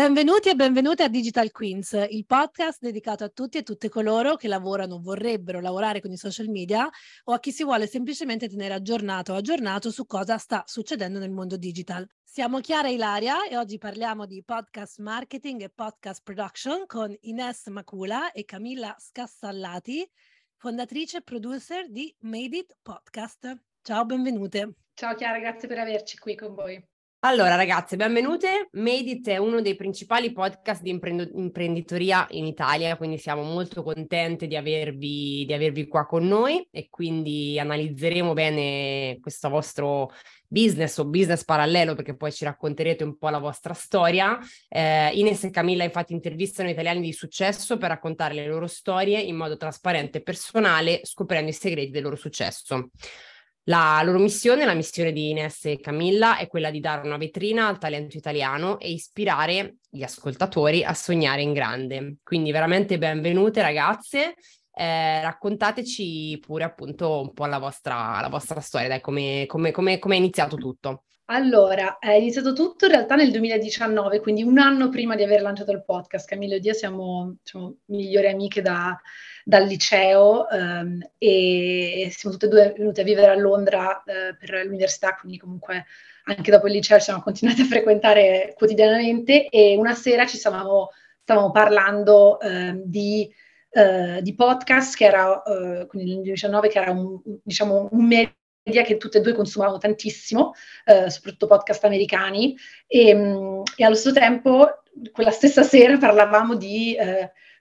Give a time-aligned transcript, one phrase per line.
[0.00, 4.48] Benvenuti e benvenute a Digital Queens, il podcast dedicato a tutti e tutte coloro che
[4.48, 6.88] lavorano o vorrebbero lavorare con i social media
[7.24, 11.30] o a chi si vuole semplicemente tenere aggiornato o aggiornato su cosa sta succedendo nel
[11.30, 12.08] mondo digital.
[12.22, 17.66] Siamo Chiara e Ilaria e oggi parliamo di podcast marketing e podcast production con Ines
[17.66, 20.08] Macula e Camilla Scassallati,
[20.60, 23.56] fondatrice e producer di Made It Podcast.
[23.80, 24.74] Ciao, benvenute.
[24.92, 26.89] Ciao Chiara, grazie per averci qui con voi.
[27.22, 28.70] Allora, ragazze, benvenute.
[28.72, 33.82] Made It è uno dei principali podcast di imprend- imprenditoria in Italia, quindi siamo molto
[33.82, 40.10] contenti di avervi, di avervi qua con noi e quindi analizzeremo bene questo vostro
[40.46, 44.38] business o business parallelo perché poi ci racconterete un po' la vostra storia.
[44.66, 49.36] Eh, Ines e Camilla infatti intervistano italiani di successo per raccontare le loro storie in
[49.36, 52.88] modo trasparente e personale, scoprendo i segreti del loro successo.
[53.64, 57.66] La loro missione, la missione di Ines e Camilla, è quella di dare una vetrina
[57.68, 62.16] al talento italiano e ispirare gli ascoltatori a sognare in grande.
[62.22, 64.34] Quindi veramente benvenute ragazze.
[64.72, 70.14] Eh, raccontateci pure appunto un po' la vostra, la vostra storia, dai, come, come, è
[70.14, 71.04] iniziato tutto.
[71.32, 75.70] Allora, è iniziato tutto in realtà nel 2019, quindi un anno prima di aver lanciato
[75.70, 76.26] il podcast.
[76.28, 79.00] Camillo e io siamo diciamo, migliori amiche da,
[79.44, 84.64] dal liceo um, e siamo tutte e due venute a vivere a Londra uh, per
[84.64, 85.86] l'università, quindi comunque
[86.24, 90.88] anche dopo il liceo ci siamo continuate a frequentare quotidianamente e una sera ci stavamo,
[91.22, 93.32] stavamo parlando uh, di,
[93.70, 95.40] uh, di, podcast che era,
[95.86, 100.52] quindi nel 2019, che era un, diciamo, un media che tutte e due consumavamo tantissimo,
[101.08, 104.82] soprattutto podcast americani e, um, e, allo stesso tempo
[105.12, 106.96] quella stessa sera parlavamo di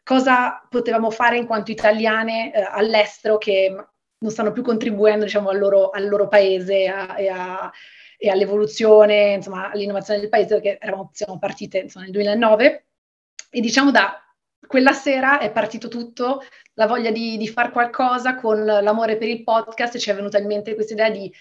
[0.09, 3.75] cosa potevamo fare in quanto italiane eh, all'estero che
[4.21, 7.71] non stanno più contribuendo diciamo, al, loro, al loro paese a, e, a,
[8.17, 12.87] e, all'evoluzione, insomma, all'innovazione del paese, perché eravamo, siamo partite insomma, nel 2009
[13.51, 14.19] e diciamo da
[14.69, 16.43] quella sera è partito tutto,
[16.75, 20.45] la voglia di, di fare qualcosa con l'amore per il podcast, ci è venuta in
[20.45, 21.33] mente questa idea di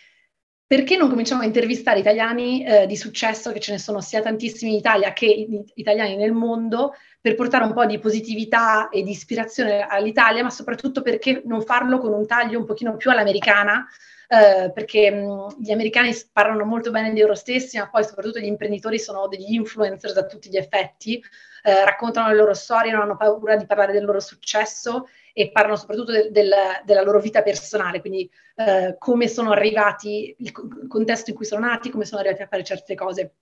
[0.66, 4.71] perché non cominciamo a intervistare italiani eh, di successo, che ce ne sono sia tantissimi
[4.71, 9.87] in Italia che italiani nel mondo, per portare un po' di positività e di ispirazione
[9.87, 13.87] all'Italia, ma soprattutto perché non farlo con un taglio un pochino più all'americana,
[14.27, 18.47] eh, perché mh, gli americani parlano molto bene di loro stessi, ma poi soprattutto gli
[18.47, 21.22] imprenditori sono degli influencer da tutti gli effetti,
[21.69, 25.77] eh, raccontano le loro storie, non hanno paura di parlare del loro successo e parlano
[25.77, 26.51] soprattutto del, del,
[26.84, 30.51] della loro vita personale, quindi eh, come sono arrivati, il
[30.89, 33.34] contesto in cui sono nati, come sono arrivati a fare certe cose.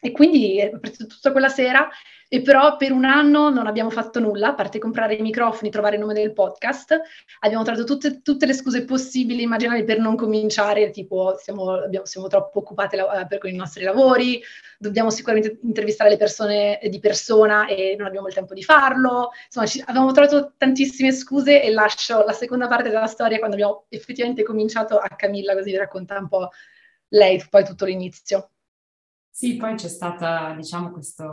[0.00, 1.88] E quindi è partito tutta quella sera
[2.32, 5.96] e però per un anno non abbiamo fatto nulla, a parte comprare i microfoni, trovare
[5.96, 6.98] il nome del podcast.
[7.40, 12.28] Abbiamo trovato tutte, tutte le scuse possibili, immaginabili per non cominciare, tipo siamo, abbiamo, siamo
[12.28, 14.42] troppo occupate la, per con i nostri lavori,
[14.78, 19.32] dobbiamo sicuramente intervistare le persone di persona e non abbiamo il tempo di farlo.
[19.44, 23.84] Insomma, ci, avevamo trovato tantissime scuse e lascio la seconda parte della storia quando abbiamo
[23.90, 26.48] effettivamente cominciato a Camilla, così vi racconta un po'
[27.08, 28.52] lei poi tutto l'inizio.
[29.34, 31.24] Sì, poi c'è stata, diciamo, questo,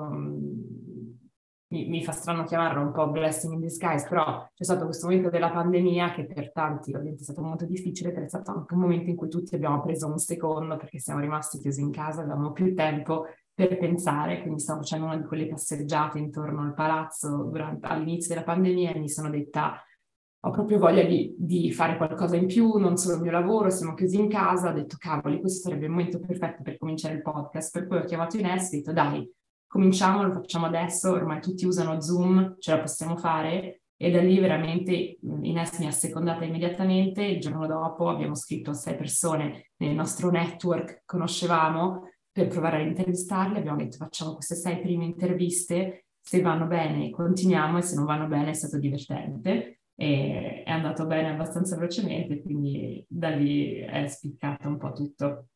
[1.67, 5.29] mi, mi, fa strano chiamarlo un po' blessing in disguise, però c'è stato questo momento
[5.29, 8.79] della pandemia che per tanti ovviamente è stato molto difficile, però è stato anche un
[8.79, 12.53] momento in cui tutti abbiamo preso un secondo perché siamo rimasti chiusi in casa, avevamo
[12.53, 17.85] più tempo per pensare, quindi stavo facendo una di quelle passeggiate intorno al palazzo durante,
[17.85, 19.83] all'inizio della pandemia e mi sono detta
[20.41, 23.93] ho proprio voglia di, di, fare qualcosa in più, non solo il mio lavoro, siamo
[23.93, 27.71] chiusi in casa, ho detto cavoli, questo sarebbe il momento perfetto per cominciare il podcast,
[27.73, 29.29] per cui ho chiamato Ines e ho detto dai,
[29.67, 33.81] cominciamo, lo facciamo adesso, ormai tutti usano Zoom, ce la possiamo fare.
[34.01, 38.73] E da lì veramente Ines mi ha secondata immediatamente, il giorno dopo abbiamo scritto a
[38.73, 44.79] sei persone nel nostro network, conoscevamo, per provare a intervistarle, abbiamo detto facciamo queste sei
[44.79, 50.63] prime interviste, se vanno bene continuiamo e se non vanno bene è stato divertente e
[50.65, 55.47] è andato bene abbastanza velocemente, quindi da lì è spiccato un po' tutto.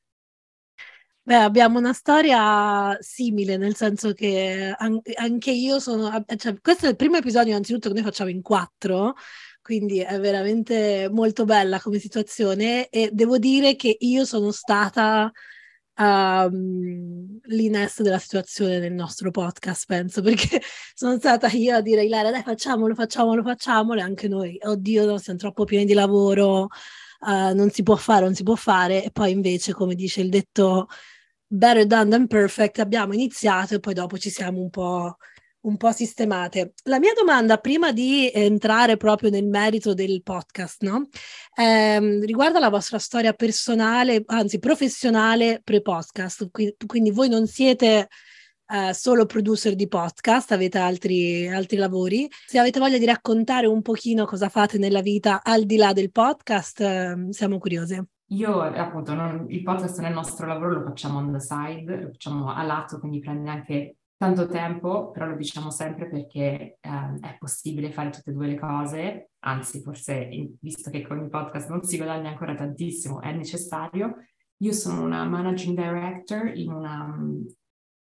[1.21, 6.25] Beh, abbiamo una storia simile, nel senso che anche io sono...
[6.35, 9.13] Cioè, questo è il primo episodio, innanzitutto, che noi facciamo in quattro,
[9.61, 15.31] quindi è veramente molto bella come situazione e devo dire che io sono stata
[15.97, 20.61] um, l'Ines della situazione nel nostro podcast, penso, perché
[20.93, 25.17] sono stata io a dire Ilaria, dai facciamolo, facciamolo, facciamolo, e anche noi, oddio, no,
[25.17, 26.63] siamo troppo pieni di lavoro,
[27.19, 30.29] uh, non si può fare, non si può fare, e poi invece, come dice il
[30.29, 30.87] detto
[31.47, 35.17] better done than perfect, abbiamo iniziato e poi dopo ci siamo un po'
[35.63, 36.73] un po' sistemate.
[36.85, 41.07] La mia domanda, prima di entrare proprio nel merito del podcast, no?
[41.55, 46.49] Eh, riguarda la vostra storia personale, anzi professionale pre-podcast.
[46.85, 48.07] Quindi voi non siete
[48.67, 52.29] eh, solo producer di podcast, avete altri, altri lavori.
[52.45, 56.11] Se avete voglia di raccontare un pochino cosa fate nella vita al di là del
[56.11, 58.07] podcast, eh, siamo curiose.
[58.27, 62.51] Io appunto non, il podcast nel nostro lavoro lo facciamo on the side, lo facciamo
[62.51, 67.91] a lato, quindi prende anche tanto tempo, però lo diciamo sempre perché eh, è possibile
[67.91, 70.29] fare tutte e due le cose, anzi forse
[70.61, 74.15] visto che con il podcast non si guadagna ancora tantissimo, è necessario.
[74.57, 77.13] Io sono una managing director in una,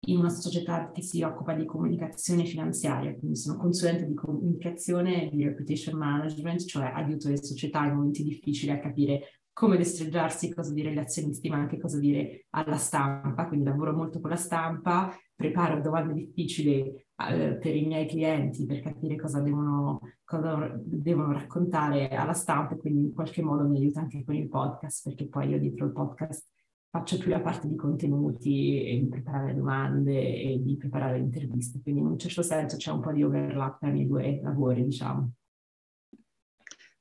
[0.08, 5.30] in una società che si occupa di comunicazione finanziaria, quindi sono consulente di comunicazione e
[5.34, 10.74] di reputation management, cioè aiuto le società in momenti difficili a capire come destreggiarsi, cosa
[10.74, 15.14] dire agli azionisti, ma anche cosa dire alla stampa, quindi lavoro molto con la stampa,
[15.36, 22.10] preparo domande difficili eh, per i miei clienti per capire cosa devono, cosa devono raccontare
[22.10, 25.50] alla stampa e quindi in qualche modo mi aiuta anche con il podcast, perché poi
[25.50, 26.48] io dietro il podcast
[26.90, 32.02] faccio più la parte di contenuti e di preparare domande e di preparare interviste, quindi
[32.02, 35.32] in un certo senso c'è un po' di overlap tra i miei due lavori, diciamo.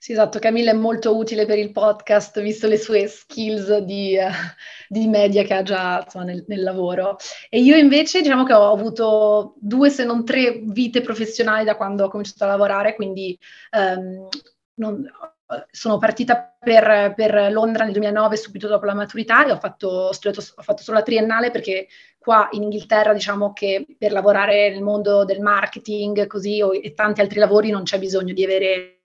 [0.01, 4.31] Sì, esatto, Camilla è molto utile per il podcast, visto le sue skills di, uh,
[4.89, 7.17] di media che ha già insomma, nel, nel, lavoro.
[7.51, 12.05] E io invece diciamo che ho avuto due, se non tre, vite professionali da quando
[12.05, 13.37] ho cominciato a lavorare, quindi
[13.73, 14.29] um,
[14.75, 15.05] non,
[15.71, 20.13] sono partita per, per, Londra nel 2009, subito dopo la maturità, e ho fatto, ho,
[20.13, 24.83] studiato, ho fatto solo la triennale perché qua in Inghilterra diciamo che per lavorare nel
[24.83, 28.98] mondo del marketing così o, e tanti altri lavori non c'è bisogno di avere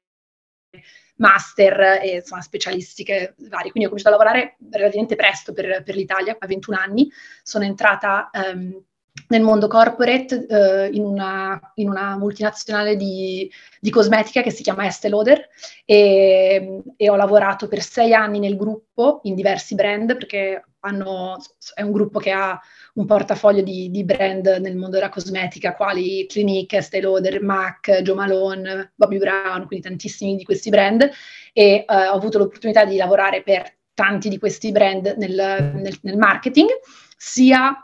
[1.17, 3.71] master e insomma, specialistiche varie.
[3.71, 7.09] Quindi ho cominciato a lavorare relativamente presto per, per l'Italia, a 21 anni.
[7.43, 8.83] Sono entrata um,
[9.27, 13.49] nel mondo corporate uh, in, una, in, una, multinazionale di,
[13.79, 15.49] di, cosmetica che si chiama Estée Lauder
[15.85, 21.37] e, e, ho lavorato per sei anni nel gruppo in diversi brand perché hanno,
[21.75, 22.59] è un gruppo che ha
[22.93, 28.15] un portafoglio di, di, brand nel mondo della cosmetica, quali Clinique, Estée Lauder, MAC, Joe
[28.15, 31.09] Malone, Bobby Brown, quindi tantissimi di questi brand.
[31.53, 36.17] E uh, ho avuto l'opportunità di lavorare per tanti di questi brand nel, nel, nel
[36.17, 36.69] marketing,
[37.17, 37.75] sia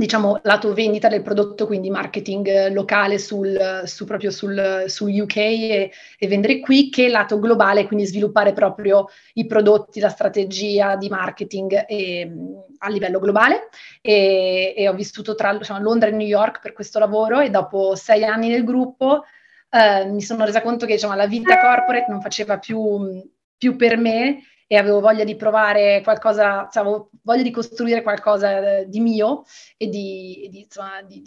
[0.00, 5.90] diciamo, lato vendita del prodotto, quindi marketing locale sul, su, proprio sul, sul UK e,
[6.18, 11.84] e, vendere qui, che lato globale, quindi sviluppare proprio i prodotti, la strategia di marketing
[11.86, 12.32] e,
[12.78, 13.68] a livello globale.
[14.00, 17.94] E, e ho vissuto tra diciamo, Londra e New York per questo lavoro e dopo
[17.94, 19.24] sei anni nel gruppo
[19.68, 23.22] eh, mi sono resa conto che diciamo, la vita corporate non faceva più,
[23.56, 24.40] più per me
[24.72, 29.42] e avevo voglia di provare qualcosa, avevo voglia di costruire qualcosa eh, di mio
[29.76, 31.20] e di, di, insomma, di,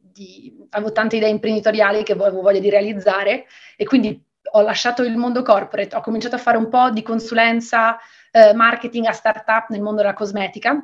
[0.00, 3.46] di, avevo tante idee imprenditoriali che avevo voglia di realizzare
[3.76, 7.98] e quindi ho lasciato il mondo corporate, ho cominciato a fare un po' di consulenza,
[8.30, 10.80] eh, marketing a startup nel mondo della cosmetica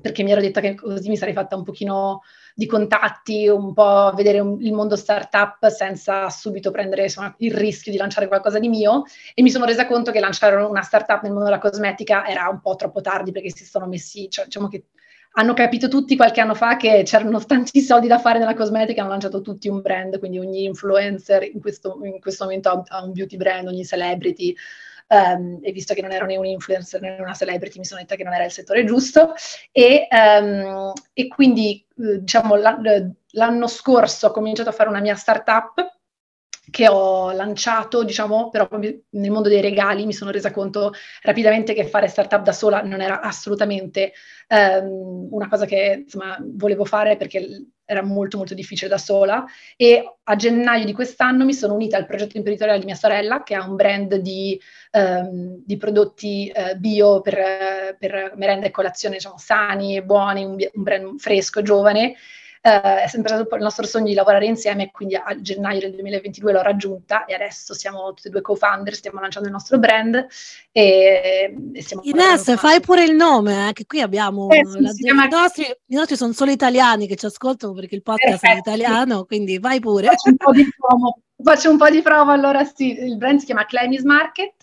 [0.00, 2.22] perché mi ero detta che così mi sarei fatta un pochino
[2.58, 7.92] di contatti, un po' vedere un, il mondo startup senza subito prendere insomma, il rischio
[7.92, 9.04] di lanciare qualcosa di mio.
[9.32, 12.60] E mi sono resa conto che lanciare una startup nel mondo della cosmetica era un
[12.60, 14.86] po' troppo tardi perché si sono messi, cioè, diciamo che
[15.34, 19.10] hanno capito tutti qualche anno fa che c'erano tanti soldi da fare nella cosmetica, hanno
[19.10, 23.12] lanciato tutti un brand, quindi ogni influencer in questo, in questo momento ha, ha un
[23.12, 24.52] beauty brand, ogni celebrity
[25.08, 28.16] um, e visto che non ero né un influencer né una celebrity mi sono detta
[28.16, 29.34] che non era il settore giusto.
[29.72, 35.96] E, um, e quindi eh, diciamo l'anno scorso ho cominciato a fare una mia startup
[36.70, 40.92] che ho lanciato, diciamo, però nel mondo dei regali mi sono resa conto
[41.22, 44.12] rapidamente che fare startup da sola non era assolutamente
[44.48, 49.46] um, una cosa che insomma, volevo fare perché era molto molto difficile da sola.
[49.74, 53.54] E a gennaio di quest'anno mi sono unita al progetto imprenditoriale di mia sorella che
[53.54, 54.60] ha un brand di,
[54.92, 60.56] um, di prodotti uh, bio per, per merenda e colazione diciamo, sani e buoni, un,
[60.74, 62.14] un brand fresco, giovane
[62.60, 66.52] eh, è sempre stato il nostro sogno di lavorare insieme, quindi a gennaio del 2022
[66.52, 70.26] l'ho raggiunta e adesso siamo tutti e due co-founder, stiamo lanciando il nostro brand
[70.72, 72.02] e, e stiamo...
[72.04, 74.48] Ines, fai pure il nome, eh, che qui abbiamo...
[74.50, 75.24] Eh, sì, la, chiama...
[75.26, 78.70] i, nostri, I nostri sono solo italiani che ci ascoltano perché il podcast Perfetto.
[78.70, 80.06] è italiano, quindi vai pure.
[80.06, 83.46] Faccio un po' di promo, faccio un po' di promo allora sì, il brand si
[83.46, 84.56] chiama Clemis Market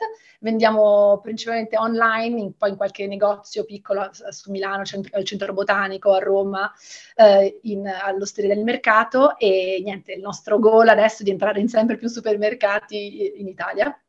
[0.45, 6.13] vendiamo principalmente online, in, poi in qualche negozio piccolo su Milano, centro, al centro botanico,
[6.13, 6.71] a Roma,
[7.15, 11.67] eh, in, all'osteria del mercato e niente, il nostro goal adesso è di entrare in
[11.67, 13.99] sempre più supermercati in Italia.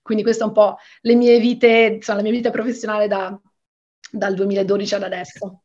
[0.00, 3.38] Quindi questa è un po' le mie vite, insomma, la mia vita professionale da,
[4.10, 5.63] dal 2012 ad adesso.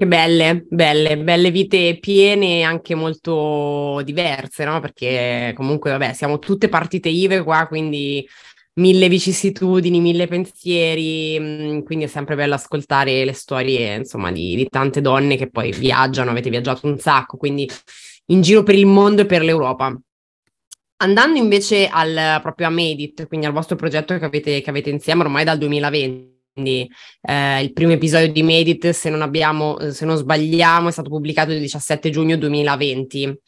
[0.00, 4.80] Che belle, belle, belle vite piene e anche molto diverse, no?
[4.80, 8.26] Perché comunque, vabbè, siamo tutte partite IVE qua, quindi
[8.76, 14.68] mille vicissitudini, mille pensieri, mm, quindi è sempre bello ascoltare le storie, insomma, di, di
[14.70, 17.68] tante donne che poi viaggiano, avete viaggiato un sacco, quindi
[18.28, 19.94] in giro per il mondo e per l'Europa.
[21.02, 25.20] Andando invece al, proprio a Medit, quindi al vostro progetto che avete, che avete insieme
[25.24, 26.90] ormai dal 2020, quindi
[27.22, 31.52] eh, il primo episodio di Medit, se non, abbiamo, se non sbagliamo, è stato pubblicato
[31.52, 33.38] il 17 giugno 2020.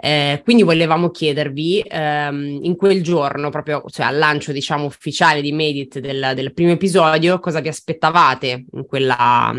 [0.00, 5.50] Eh, quindi volevamo chiedervi ehm, in quel giorno, proprio cioè al lancio diciamo ufficiale di
[5.50, 9.52] Medit del, del primo episodio, cosa vi aspettavate in quella,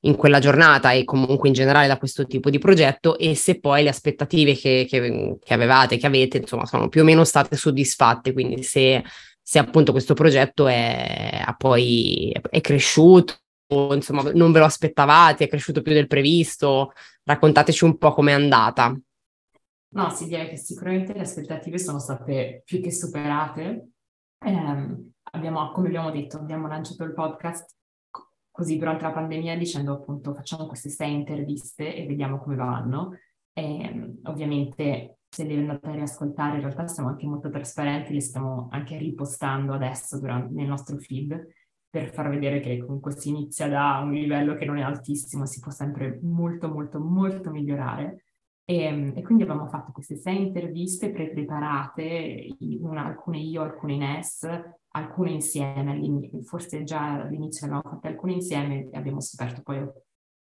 [0.00, 3.82] in quella, giornata e comunque in generale da questo tipo di progetto e se poi
[3.82, 8.32] le aspettative che, che, che avevate, che avete, insomma, sono più o meno state soddisfatte,
[8.32, 9.02] quindi se
[9.52, 13.34] se appunto questo progetto è, poi è cresciuto,
[13.92, 16.92] insomma, non ve lo aspettavate, è cresciuto più del previsto.
[17.22, 18.98] Raccontateci un po' com'è andata.
[19.88, 23.88] No, sì, direi che sicuramente le aspettative sono state più che superate.
[24.42, 24.96] Eh,
[25.32, 27.76] abbiamo, come abbiamo detto, abbiamo lanciato il podcast
[28.50, 33.18] così durante la pandemia dicendo appunto facciamo queste sei interviste e vediamo come vanno.
[33.52, 38.68] E, ovviamente se le andate a riascoltare, in realtà siamo anche molto trasparenti, le stiamo
[38.70, 41.46] anche ripostando adesso durante, nel nostro feed
[41.88, 45.60] per far vedere che comunque si inizia da un livello che non è altissimo, si
[45.60, 48.24] può sempre molto, molto, molto migliorare.
[48.64, 54.46] E, e quindi abbiamo fatto queste sei interviste pre-preparate, una, alcune io, alcune in S,
[54.88, 59.82] alcune insieme, forse già all'inizio ne abbiamo fatte alcune insieme e abbiamo scoperto poi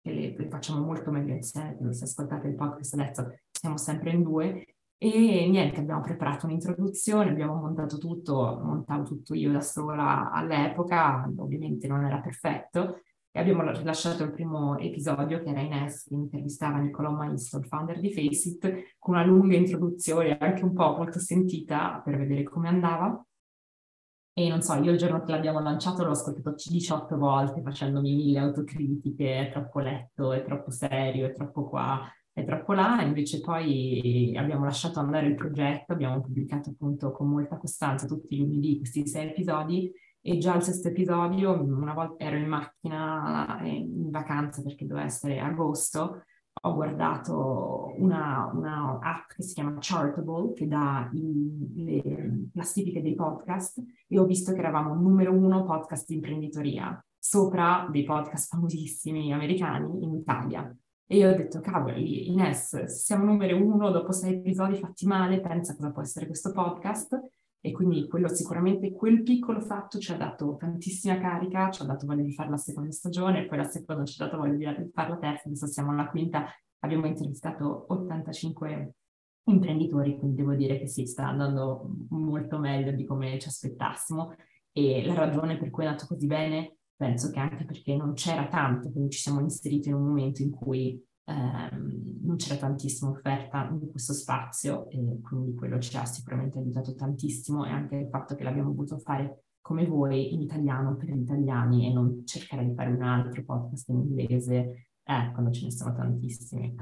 [0.01, 4.23] che le, le facciamo molto meglio insieme, se ascoltate il podcast adesso siamo sempre in
[4.23, 4.70] due
[5.03, 11.87] e niente, abbiamo preparato un'introduzione, abbiamo montato tutto, montavo tutto io da sola all'epoca, ovviamente
[11.87, 17.09] non era perfetto, e abbiamo rilasciato il primo episodio che era Ines che intervistava Niccolò
[17.13, 22.17] Maisto, il founder di Faceit, con una lunga introduzione, anche un po' molto sentita per
[22.17, 23.25] vedere come andava.
[24.33, 28.37] E non so, io il giorno che l'abbiamo lanciato l'ho ascoltato 18 volte facendomi mille
[28.37, 34.33] autocritiche, è troppo letto, è troppo serio, è troppo qua è troppo là, invece poi
[34.37, 39.05] abbiamo lasciato andare il progetto, abbiamo pubblicato appunto con molta costanza tutti i lunedì questi
[39.07, 44.85] sei episodi e già al sesto episodio, una volta ero in macchina in vacanza perché
[44.85, 46.23] doveva essere agosto,
[46.63, 53.15] ho guardato una, una app che si chiama Chartable che dà i, le classifiche dei
[53.15, 59.33] podcast e ho visto che eravamo numero uno podcast di imprenditoria sopra dei podcast famosissimi
[59.33, 60.75] americani in Italia.
[61.11, 65.75] E io ho detto, cavoli, Ines, siamo numero uno dopo sei episodi fatti male, pensa
[65.75, 67.19] cosa può essere questo podcast.
[67.59, 72.05] E quindi quello sicuramente, quel piccolo fatto ci ha dato tantissima carica, ci ha dato
[72.05, 75.09] voglia di fare la seconda stagione, poi la seconda ci ha dato voglia di fare
[75.09, 76.45] la terza, adesso siamo alla quinta,
[76.79, 78.93] abbiamo intervistato 85
[79.47, 84.33] imprenditori, quindi devo dire che sì, sta andando molto meglio di come ci aspettassimo.
[84.71, 88.47] E la ragione per cui è andato così bene penso che anche perché non c'era
[88.47, 93.67] tanto, quindi ci siamo inseriti in un momento in cui ehm, non c'era tantissima offerta
[93.71, 98.35] in questo spazio e quindi quello ci ha sicuramente aiutato tantissimo e anche il fatto
[98.35, 102.75] che l'abbiamo voluto fare come voi in italiano per gli italiani e non cercare di
[102.75, 106.75] fare un altro podcast in inglese eh, quando ce ne sono tantissimi.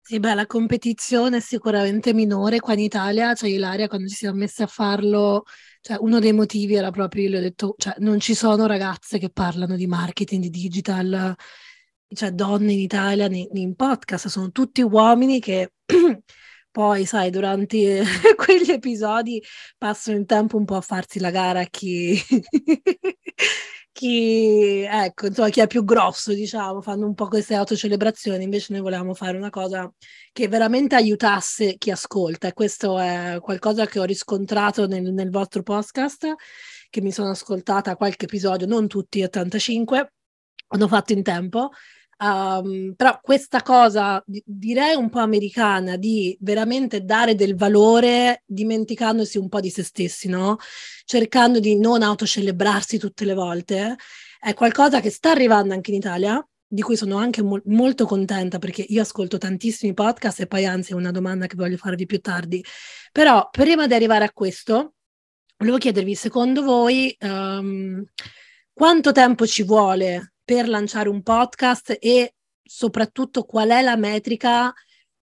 [0.00, 4.38] Sì, beh, la competizione è sicuramente minore qua in Italia, cioè Ilaria quando ci siamo
[4.38, 5.42] messi a farlo,
[5.86, 9.18] cioè uno dei motivi era proprio, io le ho detto, cioè non ci sono ragazze
[9.18, 11.32] che parlano di marketing, di digital,
[12.08, 15.74] cioè donne in Italia in podcast, sono tutti uomini che
[16.72, 18.02] poi, sai, durante
[18.34, 19.40] quegli episodi
[19.78, 22.20] passano il tempo un po' a farsi la gara a chi
[23.96, 28.82] chi, ecco, insomma, chi è più grosso, diciamo, fanno un po' queste autocelebrazioni, invece noi
[28.82, 29.90] volevamo fare una cosa
[30.32, 32.48] che veramente aiutasse chi ascolta.
[32.48, 36.34] E questo è qualcosa che ho riscontrato nel, nel vostro podcast,
[36.90, 40.12] che mi sono ascoltata qualche episodio, non tutti 85,
[40.68, 41.70] hanno fatto in tempo,
[42.18, 49.48] Um, però questa cosa direi un po' americana di veramente dare del valore dimenticandosi un
[49.48, 50.56] po' di se stessi, no?
[51.04, 53.96] Cercando di non autocelebrarsi tutte le volte,
[54.40, 58.58] è qualcosa che sta arrivando anche in Italia, di cui sono anche mo- molto contenta
[58.58, 62.20] perché io ascolto tantissimi podcast e poi anzi è una domanda che voglio farvi più
[62.20, 62.64] tardi.
[63.12, 64.94] Però prima di arrivare a questo,
[65.58, 68.02] volevo chiedervi, secondo voi, um,
[68.72, 74.72] quanto tempo ci vuole per lanciare un podcast e soprattutto qual è la metrica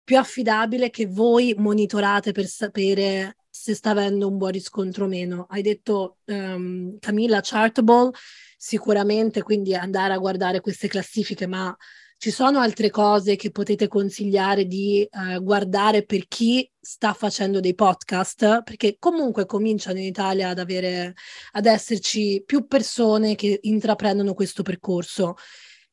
[0.04, 5.46] più affidabile che voi monitorate per sapere se sta avendo un buon riscontro o meno.
[5.48, 8.10] Hai detto um, Camilla Chartable,
[8.58, 11.76] sicuramente, quindi andare a guardare queste classifiche, ma
[12.22, 17.74] ci sono altre cose che potete consigliare di eh, guardare per chi sta facendo dei
[17.74, 18.62] podcast?
[18.62, 21.16] Perché comunque cominciano in Italia ad avere,
[21.54, 25.34] ad esserci più persone che intraprendono questo percorso.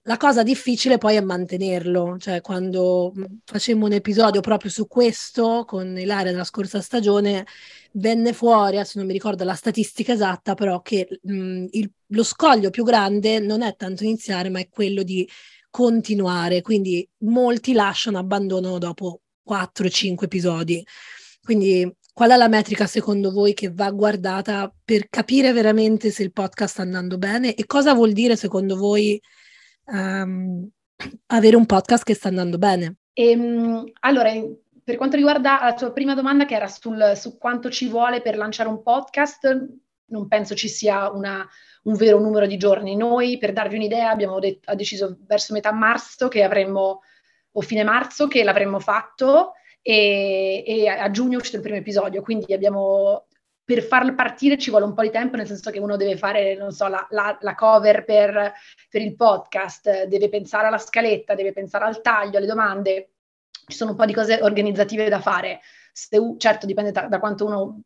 [0.03, 5.65] La cosa difficile poi è mantenerlo, cioè quando mm, facemmo un episodio proprio su questo
[5.67, 7.47] con Ilaria della scorsa stagione,
[7.93, 12.23] venne fuori, adesso non mi ricordo la statistica esatta, però che mh, mm, il, lo
[12.23, 15.27] scoglio più grande non è tanto iniziare, ma è quello di
[15.71, 20.85] continuare, quindi molti lasciano, abbandonano dopo 4-5 episodi.
[21.43, 26.33] Quindi qual è la metrica secondo voi che va guardata per capire veramente se il
[26.33, 29.21] podcast sta andando bene e cosa vuol dire secondo voi
[29.85, 30.69] um,
[31.27, 32.97] avere un podcast che sta andando bene?
[33.13, 34.33] Ehm, allora,
[34.83, 38.37] per quanto riguarda la tua prima domanda che era sul, su quanto ci vuole per
[38.37, 39.69] lanciare un podcast,
[40.07, 41.47] non penso ci sia una,
[41.89, 42.97] un vero numero di giorni.
[42.97, 47.01] Noi, per darvi un'idea, abbiamo de- deciso verso metà marzo che avremmo,
[47.53, 49.53] o fine marzo, che l'avremmo fatto
[49.83, 53.27] e, e a giugno è uscito il primo episodio, quindi abbiamo
[53.65, 56.55] per farlo partire ci vuole un po' di tempo, nel senso che uno deve fare,
[56.57, 58.55] non so, la, la, la cover per,
[58.89, 63.11] per, il podcast, deve pensare alla scaletta, deve pensare al taglio, alle domande.
[63.67, 65.61] Ci sono un po' di cose organizzative da fare.
[65.93, 67.83] Se, certo, dipende da, da quanto uno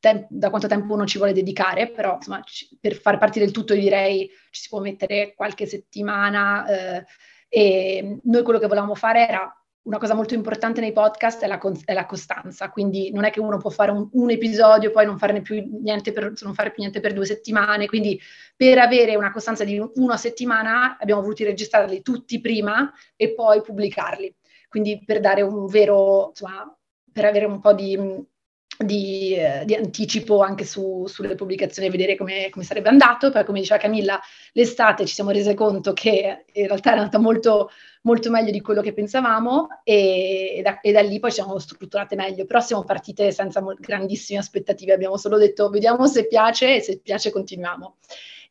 [0.00, 3.52] Tem- da quanto tempo uno ci vuole dedicare, però insomma, c- per far partire il
[3.52, 7.04] tutto direi ci si può mettere qualche settimana eh,
[7.48, 11.58] e noi quello che volevamo fare era una cosa molto importante nei podcast è la,
[11.58, 14.92] con- è la costanza, quindi non è che uno può fare un, un episodio e
[14.92, 18.20] poi non farne più niente per, non fare più niente per due settimane, quindi
[18.56, 24.34] per avere una costanza di una settimana abbiamo voluto registrarli tutti prima e poi pubblicarli,
[24.68, 26.76] quindi per dare un vero, insomma,
[27.12, 27.96] per avere un po' di
[28.78, 33.30] di, eh, di, anticipo anche su, sulle pubblicazioni vedere come, come, sarebbe andato.
[33.30, 34.20] Poi, come diceva Camilla,
[34.52, 37.70] l'estate ci siamo rese conto che in realtà è andata molto,
[38.02, 41.58] molto meglio di quello che pensavamo e, e, da, e, da, lì poi ci siamo
[41.58, 42.44] strutturate meglio.
[42.44, 46.98] Però siamo partite senza mo- grandissime aspettative, abbiamo solo detto vediamo se piace e se
[47.00, 47.96] piace continuiamo.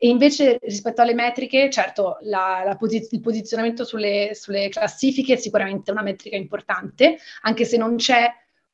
[0.03, 5.37] E invece rispetto alle metriche, certo, la, la posiz- il posizionamento sulle, sulle classifiche è
[5.37, 8.27] sicuramente una metrica importante, anche se non c'è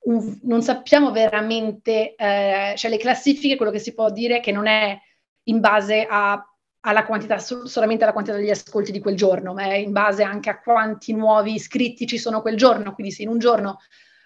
[0.08, 4.52] un, non sappiamo veramente, eh, cioè le classifiche, quello che si può dire è che
[4.52, 4.98] non è
[5.44, 6.42] in base a,
[6.82, 10.50] alla quantità, solamente alla quantità degli ascolti di quel giorno, ma è in base anche
[10.50, 12.94] a quanti nuovi iscritti ci sono quel giorno.
[12.94, 13.80] Quindi se in un giorno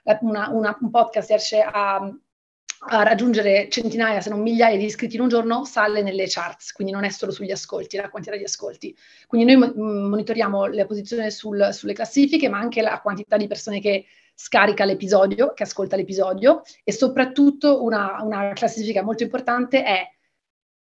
[0.04, 5.16] eh, una, una, un podcast riesce a, a raggiungere centinaia, se non migliaia di iscritti
[5.16, 8.44] in un giorno, sale nelle charts, quindi non è solo sugli ascolti, la quantità di
[8.44, 8.96] ascolti.
[9.26, 14.06] Quindi noi monitoriamo la posizione sul, sulle classifiche, ma anche la quantità di persone che
[14.44, 20.08] scarica l'episodio, che ascolta l'episodio e soprattutto una, una classifica molto importante è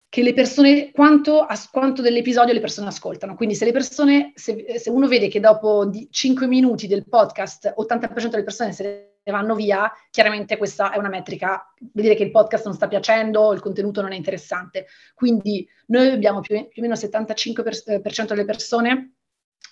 [0.07, 3.35] che le persone, quanto, quanto, dell'episodio le persone ascoltano.
[3.35, 8.29] Quindi se le persone, se, se uno vede che dopo 5 minuti del podcast 80%
[8.29, 12.31] delle persone se ne vanno via, chiaramente questa è una metrica, vuol dire che il
[12.31, 14.87] podcast non sta piacendo, il contenuto non è interessante.
[15.13, 19.15] Quindi noi abbiamo più, più o meno il 75% delle persone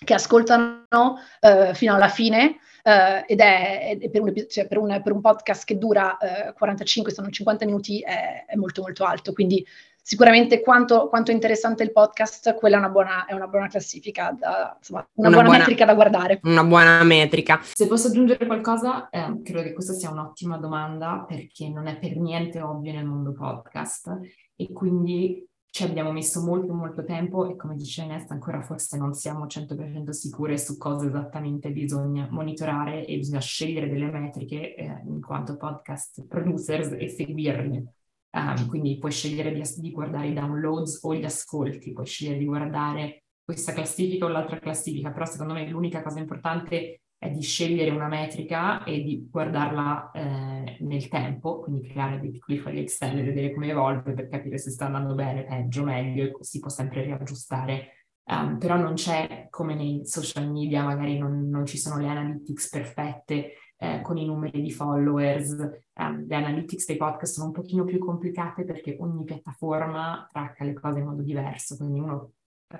[0.02, 5.00] che ascoltano eh, fino alla fine eh, ed è, è per, un, cioè per, un,
[5.02, 9.32] per, un, podcast che dura eh, 45, sono 50 minuti, è, è, molto molto alto,
[9.32, 9.64] quindi
[10.02, 14.34] sicuramente quanto, quanto, è interessante il podcast, quella è una buona, è una buona classifica,
[14.36, 16.40] da, insomma, una, una buona, buona, metrica da guardare.
[16.42, 17.60] Una buona metrica.
[17.62, 22.16] Se posso aggiungere qualcosa, eh, credo che questa sia un'ottima domanda perché non è per
[22.16, 24.18] niente ovvio nel mondo podcast
[24.56, 29.14] e quindi ci abbiamo messo molto molto tempo e come dice Nesta ancora forse non
[29.14, 35.20] siamo 100% sicure su cosa esattamente bisogna monitorare e bisogna scegliere delle metriche eh, in
[35.20, 37.94] quanto podcast producers e seguirle.
[38.32, 42.44] Um, quindi puoi scegliere di, di, guardare i downloads o gli ascolti, puoi scegliere di
[42.44, 47.90] guardare questa classifica o l'altra classifica, però secondo me l'unica cosa importante è di scegliere
[47.90, 53.22] una metrica e di guardarla eh, nel tempo, quindi creare dei piccoli fogli Excel e
[53.22, 57.02] vedere come evolve per capire se sta andando bene, peggio, meglio, e si può sempre
[57.02, 58.06] riaggiustare.
[58.24, 62.70] Um, però non c'è, come nei social media, magari non, non ci sono le analytics
[62.70, 65.50] perfette eh, con i numeri di followers.
[65.96, 70.72] Um, le analytics dei podcast sono un pochino più complicate perché ogni piattaforma tracca le
[70.72, 72.32] cose in modo diverso, quindi uno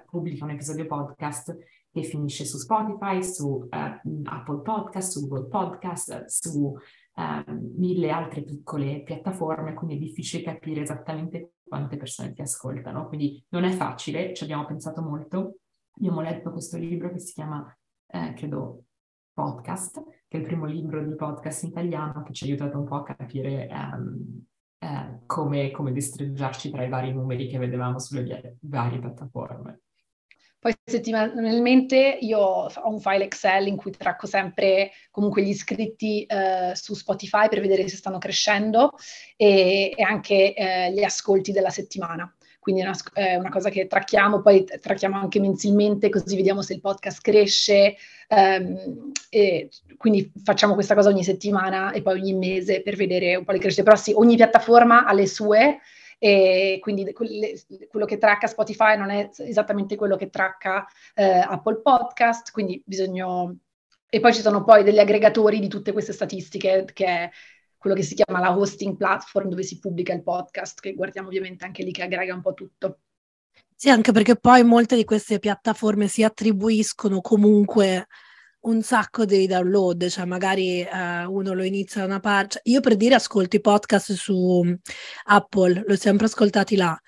[0.07, 1.55] pubblica un episodio podcast
[1.93, 8.43] che finisce su Spotify, su uh, Apple Podcast, su Google Podcast, su uh, mille altre
[8.43, 13.07] piccole piattaforme, quindi è difficile capire esattamente quante persone ti ascoltano.
[13.09, 15.57] Quindi non è facile, ci abbiamo pensato molto.
[15.97, 17.77] Abbiamo letto questo libro che si chiama,
[18.07, 18.85] eh, credo,
[19.33, 22.85] Podcast, che è il primo libro di podcast in italiano che ci ha aiutato un
[22.85, 24.45] po' a capire um,
[24.79, 29.81] eh, come, come distreggiarci tra i vari numeri che vedevamo sulle varie piattaforme.
[30.61, 36.73] Poi settimanalmente io ho un file Excel in cui tracco sempre comunque gli iscritti eh,
[36.75, 38.93] su Spotify per vedere se stanno crescendo
[39.37, 42.31] e, e anche eh, gli ascolti della settimana.
[42.59, 46.75] Quindi è una, è una, cosa che tracchiamo, poi tracchiamo anche mensilmente così vediamo se
[46.75, 47.97] il podcast cresce.
[48.29, 49.13] Ehm,
[49.97, 53.59] quindi facciamo questa cosa ogni settimana e poi ogni mese per vedere un po' le
[53.61, 53.83] crescite.
[53.83, 55.79] Però sì, ogni piattaforma ha le sue
[56.23, 62.53] e quindi quello che tracca Spotify non è esattamente quello che tracca eh, Apple Podcast,
[62.53, 63.51] quindi bisogna...
[64.13, 67.31] E poi ci sono poi degli aggregatori di tutte queste statistiche, che è
[67.79, 71.65] quello che si chiama la hosting platform, dove si pubblica il podcast, che guardiamo ovviamente
[71.65, 72.99] anche lì, che aggrega un po' tutto.
[73.75, 78.09] Sì, anche perché poi molte di queste piattaforme si attribuiscono comunque
[78.63, 82.61] un sacco dei download, cioè magari uh, uno lo inizia da una parte.
[82.63, 84.63] Cioè, io per dire ascolto i podcast su
[85.25, 86.99] Apple, l'ho sempre ascoltati là,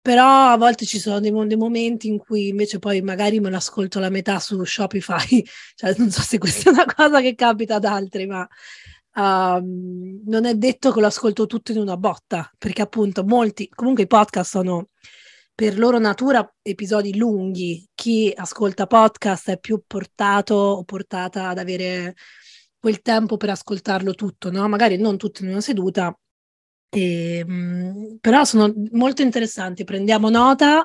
[0.00, 3.56] però a volte ci sono dei, dei, momenti in cui invece poi magari me lo
[3.56, 7.76] ascolto la metà su Shopify, cioè non so se questa è una cosa che capita
[7.76, 8.46] ad altri, ma
[9.14, 14.04] um, non è detto che lo ascolto tutto in una botta, perché appunto molti, comunque
[14.04, 14.88] i podcast sono
[15.54, 22.14] per loro natura episodi lunghi, chi ascolta podcast è più portato o portata ad avere
[22.78, 24.66] quel tempo per ascoltarlo tutto, no?
[24.68, 26.16] Magari non tutto in una seduta,
[26.88, 30.84] e, mh, però sono molto interessanti, prendiamo nota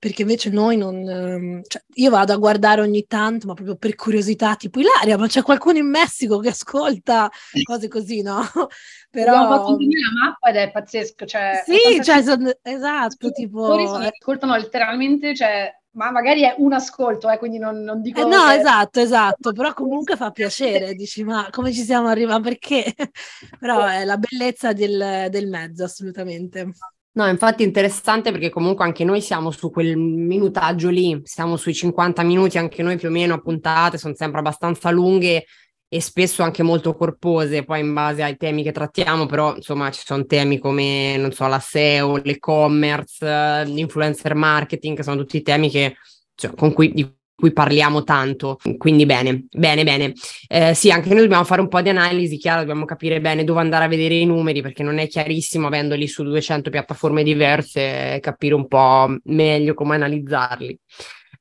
[0.00, 1.06] perché invece noi non...
[1.06, 5.26] Ehm, cioè, io vado a guardare ogni tanto, ma proprio per curiosità, tipo Ilaria, ma
[5.26, 7.30] c'è qualcuno in Messico che ascolta
[7.64, 8.40] cose così, no?
[9.10, 9.34] Però...
[9.34, 11.62] Abbiamo fatto una mappa ed è pazzesco, cioè...
[11.66, 12.50] Sì, cioè, son...
[12.62, 13.66] esatto, tipo...
[13.66, 18.20] Sono, ascoltano letteralmente, cioè ma magari è un ascolto, eh, quindi non, non dico...
[18.20, 18.54] Eh no, che...
[18.54, 22.94] esatto, esatto, però comunque fa piacere, dici, ma come ci siamo arrivati, perché?
[23.60, 26.72] però è la bellezza del, del mezzo, assolutamente.
[27.12, 32.22] No, infatti interessante perché comunque anche noi siamo su quel minutaggio lì, siamo sui 50
[32.22, 35.44] minuti anche noi più o meno a puntate, sono sempre abbastanza lunghe
[35.88, 40.02] e spesso anche molto corpose, poi in base ai temi che trattiamo, però insomma ci
[40.04, 45.96] sono temi come, non so, la SEO, l'e-commerce, l'influencer marketing, che sono tutti temi che,
[46.36, 48.58] cioè, con cui, di cui parliamo tanto.
[48.76, 50.12] Quindi bene, bene, bene.
[50.46, 53.60] Eh, sì, anche noi dobbiamo fare un po' di analisi, chiaro, dobbiamo capire bene dove
[53.60, 58.54] andare a vedere i numeri, perché non è chiarissimo, avendoli su 200 piattaforme diverse, capire
[58.54, 60.78] un po' meglio come analizzarli.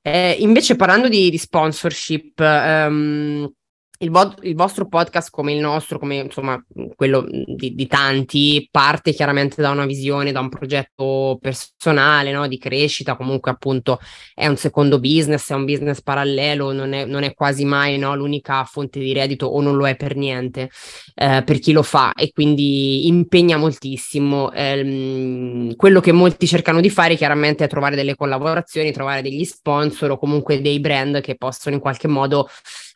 [0.02, 3.52] Eh, invece parlando di, di sponsorship, um,
[4.02, 6.62] il, vo- il, vostro podcast come il nostro, come insomma
[6.96, 12.48] quello di, di, tanti, parte chiaramente da una visione, da un progetto personale, no?
[12.48, 14.00] di crescita, comunque appunto
[14.34, 18.16] è un secondo business, è un business parallelo, non è, non è quasi mai no?
[18.16, 20.70] l'unica fonte di reddito o non lo è per niente
[21.16, 24.52] eh, per chi lo fa e quindi impegna moltissimo.
[24.54, 30.12] Eh, quello che molti cercano di fare chiaramente è trovare delle collaborazioni, trovare degli sponsor
[30.12, 32.48] o comunque dei brand che possono in qualche modo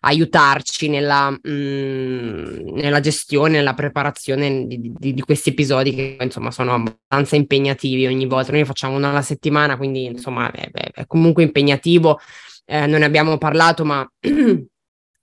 [0.05, 6.51] aiutarci nella, mh, mm, nella gestione, nella preparazione di, di, di, questi episodi che insomma
[6.51, 8.51] sono abbastanza impegnativi ogni volta.
[8.51, 12.19] Noi facciamo una alla settimana, quindi insomma è, è, è comunque impegnativo.
[12.65, 14.09] Eh, non ne abbiamo parlato, ma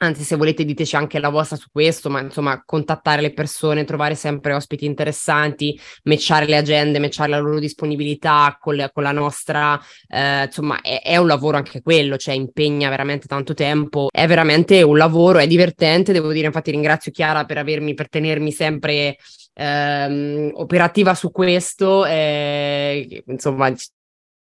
[0.02, 4.14] Anzi, se volete diteci anche la vostra su questo, ma insomma, contattare le persone, trovare
[4.14, 9.78] sempre ospiti interessanti, matchare le agende, matchare la loro disponibilità con, le, con la nostra,
[10.08, 14.80] eh, insomma, è, è, un lavoro anche quello, cioè impegna veramente tanto tempo, è veramente
[14.80, 19.18] un lavoro, è divertente, devo dire, infatti ringrazio Chiara per avermi, per tenermi sempre
[19.52, 23.70] ehm, operativa su questo, eh, insomma,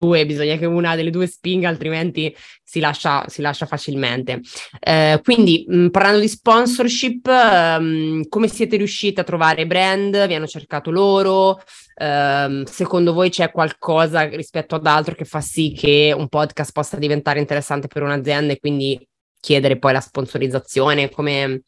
[0.01, 4.41] due, bisogna che una delle due spinga, altrimenti si lascia, si lascia facilmente.
[4.79, 10.25] Eh, quindi, mh, parlando di sponsorship, um, come siete riusciti a trovare brand?
[10.25, 11.61] Vi hanno cercato loro?
[11.95, 16.97] Um, secondo voi c'è qualcosa rispetto ad altro che fa sì che un podcast possa
[16.97, 19.07] diventare interessante per un'azienda e quindi
[19.39, 21.11] chiedere poi la sponsorizzazione?
[21.11, 21.61] Come,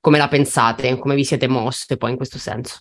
[0.00, 0.98] come la pensate?
[0.98, 2.80] Come vi siete mosse poi in questo senso?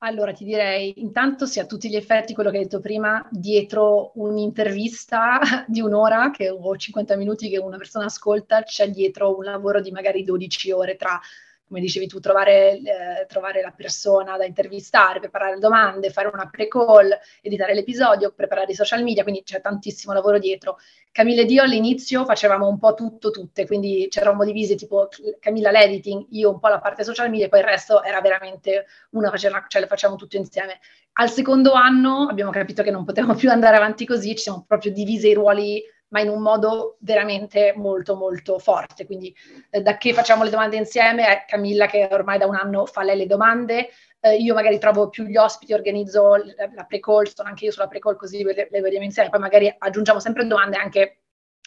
[0.00, 4.12] Allora ti direi, intanto sia a tutti gli effetti quello che hai detto prima, dietro
[4.16, 9.80] un'intervista di un'ora che, o 50 minuti che una persona ascolta, c'è dietro un lavoro
[9.80, 11.18] di magari 12 ore tra
[11.66, 17.10] come dicevi tu, trovare, eh, trovare, la persona da intervistare, preparare domande, fare una pre-call,
[17.42, 20.78] editare l'episodio, preparare i social media, quindi c'è tantissimo lavoro dietro.
[21.10, 25.08] Camilla ed io all'inizio facevamo un po' tutto, tutte, quindi c'eravamo divisi tipo
[25.40, 29.30] Camilla l'editing, io un po' la parte social media, poi il resto era veramente una
[29.30, 30.78] faceva, cioè le facciamo tutto insieme.
[31.14, 34.92] Al secondo anno abbiamo capito che non potevamo più andare avanti così, ci siamo proprio
[34.92, 39.06] divise i ruoli ma in un modo veramente molto molto forte.
[39.06, 39.34] Quindi
[39.70, 43.02] eh, da che facciamo le domande insieme è Camilla che ormai da un anno fa
[43.02, 43.90] lei le domande,
[44.20, 47.88] eh, io magari trovo più gli ospiti, organizzo la, la pre-call, sono anche io sulla
[47.88, 51.20] pre-call così le, le vediamo insieme, poi magari aggiungiamo sempre domande anche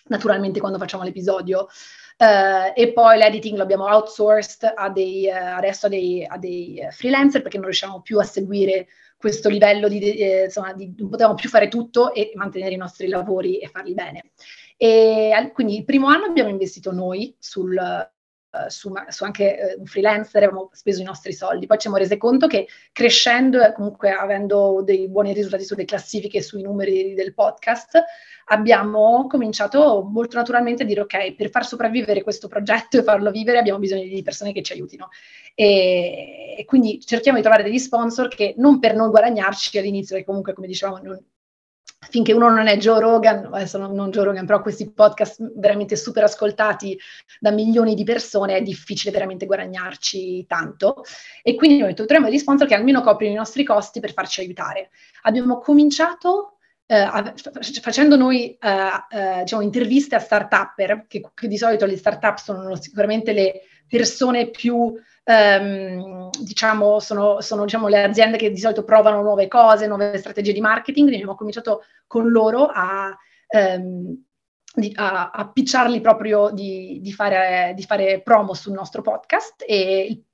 [0.05, 1.67] naturalmente quando facciamo l'episodio.
[2.19, 6.85] Uh, e poi l'editing lo abbiamo outsourced a dei, uh, adesso a dei, a dei,
[6.91, 8.87] freelancer perché non riusciamo più a seguire
[9.19, 13.09] questo livello di, eh, insomma, di, non potevamo più fare tutto e mantenere i nostri
[13.09, 14.31] lavori e farli bene.
[14.77, 19.85] E quindi il primo anno abbiamo investito noi sul, uh, su, su, anche uh, un
[19.85, 21.65] freelancer, abbiamo speso i nostri soldi.
[21.65, 26.41] Poi ci siamo resi conto che crescendo e comunque avendo dei buoni risultati sulle classifiche,
[26.41, 28.01] sui numeri del podcast,
[28.49, 33.59] abbiamo cominciato molto naturalmente a dire ok, per far sopravvivere questo progetto e farlo vivere
[33.59, 35.09] abbiamo bisogno di persone che ci aiutino.
[35.55, 40.25] E, e quindi cerchiamo di trovare degli sponsor che non per non guadagnarci all'inizio, perché
[40.25, 41.23] comunque come dicevamo non,
[42.09, 46.23] finché uno non è Joe Rogan, adesso non Joe Rogan, però questi podcast veramente super
[46.23, 46.97] ascoltati
[47.39, 51.03] da milioni di persone, è difficile veramente guadagnarci tanto.
[51.43, 54.89] E quindi noi troviamo degli sponsor che almeno coprono i nostri costi per farci aiutare.
[55.23, 56.58] Abbiamo cominciato
[56.91, 57.33] eh,
[57.81, 62.75] facendo noi eh, eh, diciamo, interviste a start-upper, che, che, di solito le start-up sono
[62.77, 64.91] sicuramente le persone più,
[65.23, 70.51] ehm, diciamo, sono, sono diciamo, le aziende che di solito provano nuove cose, nuove strategie
[70.51, 73.15] di marketing, quindi abbiamo cominciato con loro a...
[73.47, 74.23] Ehm,
[74.71, 80.25] di, a, a picciarli proprio di, di, fare, di fare promo sul nostro podcast e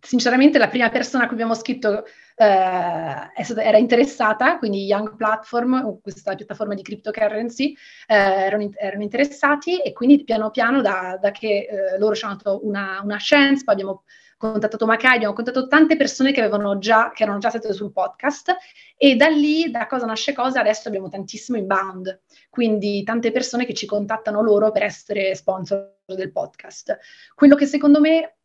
[0.00, 2.04] sinceramente la prima persona a cui abbiamo scritto
[2.36, 7.74] eh, era interessata, quindi Young Platform, questa piattaforma di cryptocurrency,
[8.06, 12.36] eh, erano, erano, interessati e quindi piano piano da, da che eh, loro ci hanno
[12.36, 14.04] dato una, una chance, poi abbiamo
[14.36, 18.54] contattato Macai, abbiamo contattato tante persone che, avevano già, che erano già state sul podcast
[18.96, 23.74] e da lì, da cosa nasce cosa, adesso abbiamo tantissimo inbound, quindi tante persone che
[23.74, 26.98] ci contattano loro per essere sponsor del podcast.
[27.34, 28.36] Quello che secondo me,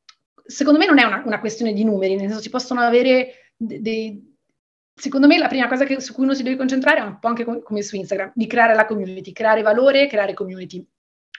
[0.45, 4.37] secondo me non è una, una questione di numeri, nel senso si possono avere dei,
[4.95, 7.27] secondo me la prima cosa che, su cui uno si deve concentrare è un po'
[7.27, 10.85] anche come, come su Instagram, di creare la community, creare valore, creare community.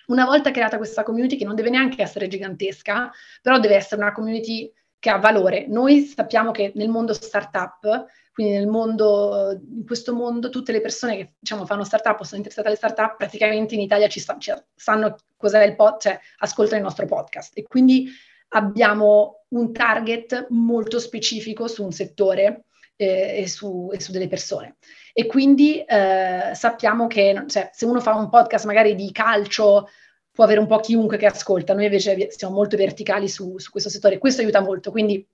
[0.09, 4.13] Una volta creata questa community, che non deve neanche essere gigantesca, però deve essere una
[4.13, 5.67] community che ha valore.
[5.67, 11.17] Noi sappiamo che nel mondo startup, quindi nel mondo, in questo mondo, tutte le persone
[11.17, 15.17] che diciamo, fanno startup o sono interessate alle startup, praticamente in Italia ci, ci sanno
[15.37, 17.57] cos'è il podcast, cioè ascoltano il nostro podcast.
[17.57, 18.11] E quindi
[18.51, 22.65] abbiamo un target molto specifico su un settore
[22.97, 24.77] eh, e, su, e, su, delle persone.
[25.13, 29.89] E quindi eh, sappiamo che cioè, se uno fa un podcast magari di calcio
[30.31, 33.91] può avere un po' chiunque che ascolta, noi invece siamo molto verticali su, su questo
[33.91, 34.91] settore, questo aiuta molto.
[34.91, 35.27] Quindi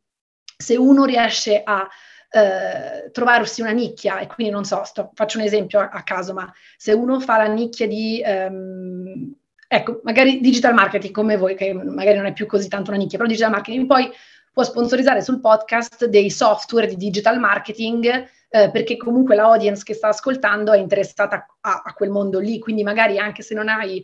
[0.56, 1.86] se uno riesce a
[2.30, 6.32] eh, trovarsi una nicchia, e quindi non so, sto, faccio un esempio a, a, caso,
[6.32, 8.22] ma se uno fa la nicchia di...
[8.24, 9.36] Um,
[9.68, 13.18] ecco, magari digital marketing come voi, che magari non è più così tanto una nicchia,
[13.18, 14.10] però digital marketing poi
[14.52, 19.92] può sponsorizzare sul podcast dei software di digital marketing eh, perché comunque la audience che
[19.92, 24.02] sta ascoltando è interessata a, a, quel mondo lì, quindi magari anche se non hai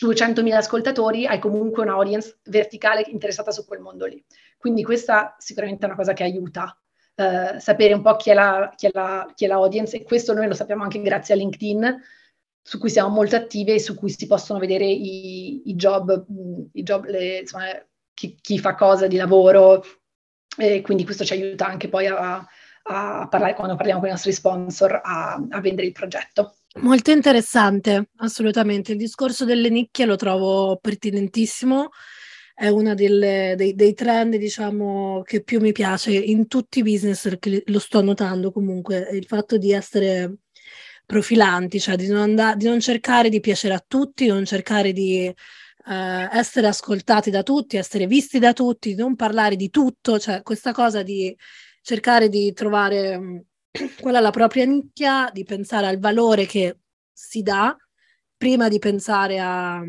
[0.00, 4.24] 200.000 ascoltatori, hai comunque una audience verticale interessata su quel mondo lì.
[4.56, 6.78] Quindi questa sicuramente è una cosa che aiuta.
[7.14, 10.02] Uh, sapere un po' chi è, la, chi, è la, chi è la audience e
[10.02, 12.02] questo noi lo sappiamo anche grazie a LinkedIn
[12.66, 16.26] su cui siamo molto attive e su cui si possono vedere i, i job,
[16.72, 17.66] i job le, insomma,
[18.12, 19.84] chi, chi, fa cosa di lavoro
[20.58, 22.44] e quindi questo ci aiuta anche poi a,
[22.82, 26.56] a parlare quando parliamo con i nostri sponsor a, a vendere il progetto.
[26.80, 28.90] Molto interessante, assolutamente.
[28.90, 31.90] Il discorso delle nicchie lo trovo pertinentissimo,
[32.52, 37.62] è uno dei, dei, trend, diciamo, che più mi piace in tutti i business, che
[37.64, 40.38] lo sto notando comunque, il fatto di essere
[41.06, 45.24] profilanti, cioè di non, andare, di non cercare di piacere a tutti, non cercare di
[45.26, 50.72] eh, essere ascoltati da tutti, essere visti da tutti, non parlare di tutto, cioè questa
[50.72, 51.34] cosa di
[51.80, 53.38] cercare di trovare mm,
[54.00, 56.78] qual è la propria nicchia, di pensare al valore che
[57.12, 57.76] si dà
[58.36, 59.82] prima di pensare a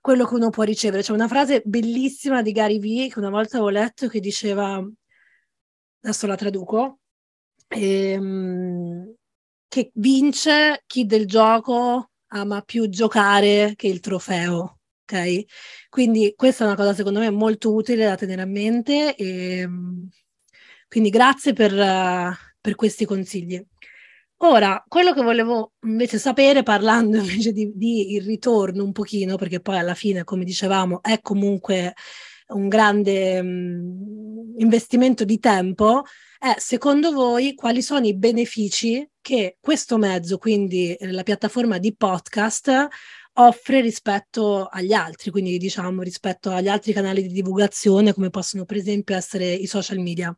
[0.00, 1.02] quello che uno può ricevere.
[1.02, 4.82] C'è una frase bellissima di Gary Vee che una volta avevo letto che diceva,
[6.00, 7.00] adesso la traduco,
[7.68, 9.14] ehm,
[9.68, 14.80] che vince chi del gioco ama più giocare che il trofeo.
[15.02, 15.44] Ok?
[15.88, 19.68] Quindi questa è una cosa secondo me molto utile da tenere a mente e
[20.88, 21.72] quindi grazie per,
[22.60, 23.62] per questi consigli.
[24.40, 29.60] Ora, quello che volevo invece sapere, parlando invece di, di, il ritorno un pochino, perché
[29.60, 31.94] poi alla fine, come dicevamo, è comunque
[32.48, 36.02] un grande um, investimento di tempo,
[36.38, 41.94] è secondo voi quali sono i benefici che questo mezzo, quindi eh, la piattaforma di
[41.94, 42.88] podcast,
[43.34, 48.76] offre rispetto agli altri, quindi diciamo rispetto agli altri canali di divulgazione come possono per
[48.76, 50.36] esempio essere i social media?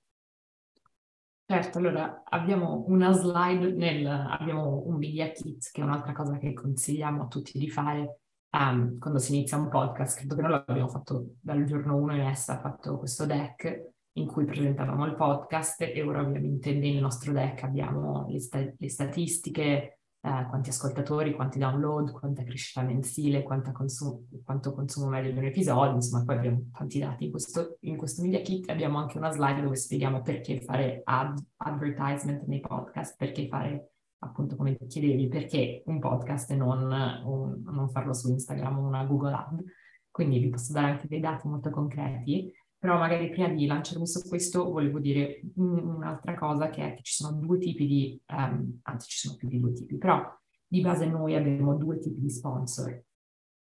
[1.46, 6.52] Certo, allora abbiamo una slide nel, abbiamo un media kit che è un'altra cosa che
[6.52, 8.19] consigliamo a tutti di fare
[8.50, 10.18] um, quando si inizia un podcast.
[10.18, 14.26] Credo che noi l'abbiamo fatto dal giorno 1 in essa, ha fatto questo deck in
[14.26, 19.98] cui presentavamo il podcast e ora ovviamente nel nostro deck abbiamo le, sta- le statistiche,
[20.22, 25.94] eh, quanti ascoltatori, quanti download, quanta crescita mensile, consum- quanto consumo medio di un episodio,
[25.94, 29.62] insomma poi abbiamo tanti dati in questo, in questo media kit abbiamo anche una slide
[29.62, 33.89] dove spieghiamo perché fare ad- advertisement nei podcast, perché fare
[34.20, 36.90] appunto come chiedevi, perché un podcast e non,
[37.24, 39.62] un, non farlo su Instagram o una Google Ad.
[40.10, 44.26] Quindi vi posso dare anche dei dati molto concreti però magari prima di lanciarmi su
[44.26, 49.06] questo volevo dire un'altra cosa che è che ci sono due tipi di, um, anzi
[49.06, 50.26] ci sono più di due tipi, però
[50.66, 53.04] di base noi abbiamo due tipi di sponsor.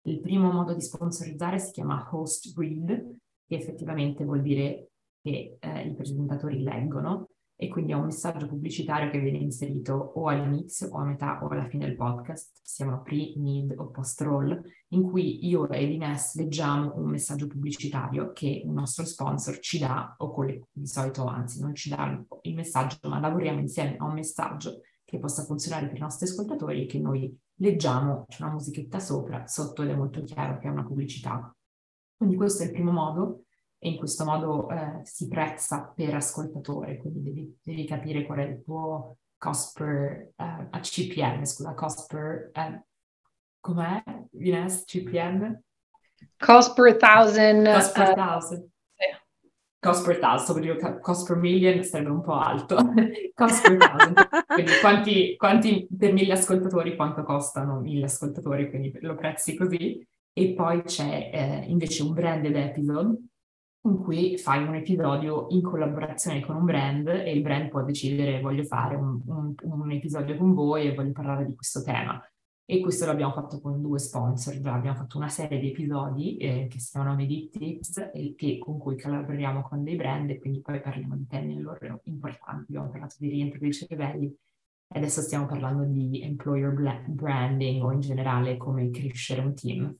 [0.02, 4.90] Il primo modo di sponsorizzare si chiama host read, che effettivamente vuol dire
[5.22, 7.30] che eh, i presentatori leggono
[7.60, 11.48] e quindi è un messaggio pubblicitario che viene inserito o all'inizio o a metà o
[11.48, 16.36] alla fine del podcast, siano pre, mid o post roll, in cui io e Ines
[16.36, 21.60] leggiamo un messaggio pubblicitario che il nostro sponsor ci dà, o con di solito anzi
[21.60, 25.96] non ci dà il messaggio, ma lavoriamo insieme a un messaggio che possa funzionare per
[25.96, 30.22] i nostri ascoltatori e che noi leggiamo, c'è una musichetta sopra, sotto ed è molto
[30.22, 31.52] chiaro che è una pubblicità.
[32.16, 33.46] Quindi questo è il primo modo
[33.78, 38.42] e in questo modo eh, si prezza per ascoltatore, quindi devi, devi, capire qual è
[38.42, 42.80] il tuo cost per uh, a CPM, scusa, cost per uh,
[43.60, 44.02] com'è
[44.38, 45.60] Ines CPM?
[46.36, 47.64] Cost per thousand.
[47.72, 48.68] Cost per uh, thousand.
[49.80, 52.74] Cost per thousand, dire cost per million sarebbe un po' alto.
[53.32, 54.44] cost per thousand.
[54.46, 60.04] quindi quanti, quanti per mille ascoltatori, quanto costano mille ascoltatori, quindi lo prezzi così.
[60.32, 63.18] E poi c'è eh, invece un branded episode,
[63.88, 68.40] in cui fai un episodio in collaborazione con un brand e il brand può decidere
[68.40, 72.22] voglio fare un, un, un episodio con voi e voglio parlare di questo tema.
[72.70, 76.66] E questo l'abbiamo fatto con due sponsor, già abbiamo fatto una serie di episodi eh,
[76.68, 80.60] che si chiamano Medit Tips e che, con cui collaboriamo con dei brand e quindi
[80.60, 82.66] poi parliamo di temi loro importanti.
[82.68, 84.26] Abbiamo parlato di rientro dei cervelli
[84.86, 86.74] e adesso stiamo parlando di employer
[87.06, 89.96] branding o in generale come crescere un team.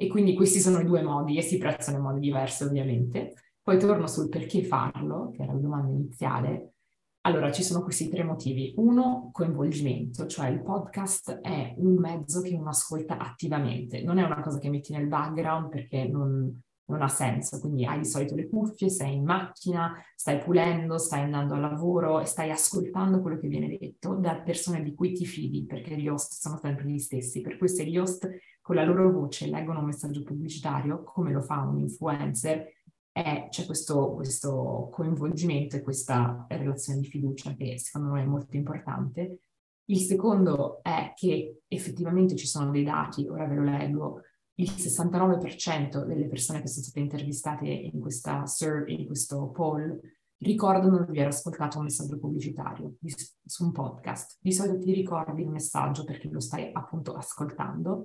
[0.00, 3.34] E quindi questi sono i due modi e si prezzano in modi diversi ovviamente.
[3.60, 6.74] Poi torno sul perché farlo, che era la domanda iniziale.
[7.22, 8.72] Allora, ci sono questi tre motivi.
[8.76, 14.40] Uno, coinvolgimento, cioè il podcast è un mezzo che uno ascolta attivamente, non è una
[14.40, 17.58] cosa che metti nel background perché non, non ha senso.
[17.58, 22.20] Quindi hai di solito le cuffie, sei in macchina, stai pulendo, stai andando al lavoro
[22.20, 26.08] e stai ascoltando quello che viene detto da persone di cui ti fidi, perché gli
[26.08, 27.40] host sono sempre gli stessi.
[27.40, 28.28] Per questo gli host
[28.68, 32.66] con la loro voce leggono un messaggio pubblicitario, come lo fa un influencer,
[33.10, 38.56] e c'è questo, questo coinvolgimento e questa relazione di fiducia che secondo noi è molto
[38.56, 39.38] importante.
[39.86, 44.20] Il secondo è che effettivamente ci sono dei dati, ora ve lo leggo,
[44.56, 49.98] il 69% delle persone che sono state intervistate in, questa survey, in questo poll
[50.40, 53.14] ricordano di aver ascoltato un messaggio pubblicitario di,
[53.46, 54.36] su un podcast.
[54.42, 58.04] Di solito ti ricordi il messaggio perché lo stai appunto ascoltando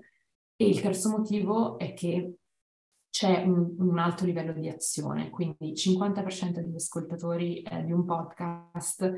[0.56, 2.36] e il terzo motivo è che
[3.10, 8.06] c'è un, un alto livello di azione, quindi il 50% degli ascoltatori eh, di un
[8.06, 9.12] podcast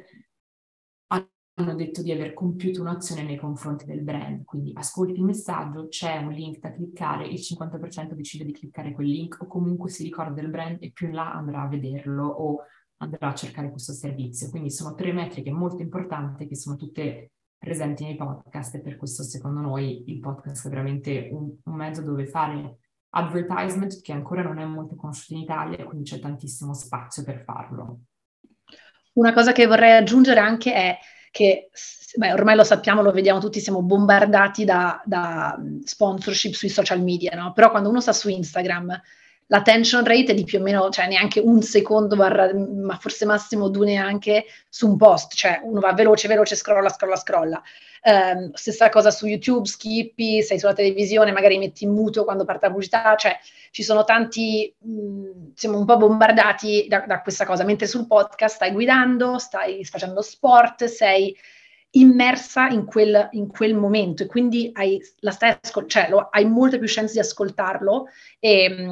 [1.57, 6.17] hanno detto di aver compiuto un'azione nei confronti del brand, quindi ascolti il messaggio, c'è
[6.17, 10.33] un link da cliccare, il 50% decide di cliccare quel link o comunque si ricorda
[10.33, 12.63] del brand e più in là andrà a vederlo o
[12.97, 14.49] andrà a cercare questo servizio.
[14.49, 19.23] Quindi sono tre metriche molto importanti che sono tutte presenti nei podcast e per questo
[19.23, 22.77] secondo noi il podcast è veramente un, un mezzo dove fare
[23.09, 27.99] advertisement che ancora non è molto conosciuto in Italia, quindi c'è tantissimo spazio per farlo.
[29.13, 30.97] Una cosa che vorrei aggiungere anche è
[31.31, 31.69] che,
[32.15, 37.35] beh, ormai lo sappiamo, lo vediamo tutti, siamo bombardati da, da sponsorship sui social media,
[37.35, 37.53] no?
[37.53, 39.01] Però quando uno sta su Instagram
[39.47, 43.69] l'attention rate è di più o meno, cioè neanche un secondo, barra, ma forse massimo
[43.69, 47.61] due neanche su un post, cioè uno va veloce, veloce, scrolla, scrolla, scrolla.
[48.07, 52.65] Um, stessa cosa su YouTube, skippi, sei sulla televisione, magari metti in muto quando parte
[52.65, 53.37] la pubblicità, cioè
[53.71, 58.55] ci sono tanti, mh, siamo un po' bombardati da, da questa cosa, mentre sul podcast
[58.55, 61.35] stai guidando, stai facendo sport, sei
[61.95, 66.45] immersa in quel, in quel, momento e quindi hai, la stai ascol- cioè, lo, hai
[66.45, 68.07] molte più chance di ascoltarlo
[68.39, 68.85] e,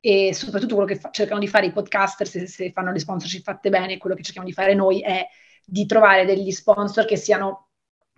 [0.00, 3.42] e soprattutto quello che fa- cercano di fare i podcaster se, se, fanno le sponsorship
[3.42, 5.26] fatte bene, quello che cerchiamo di fare noi è
[5.64, 7.68] di trovare degli sponsor che siano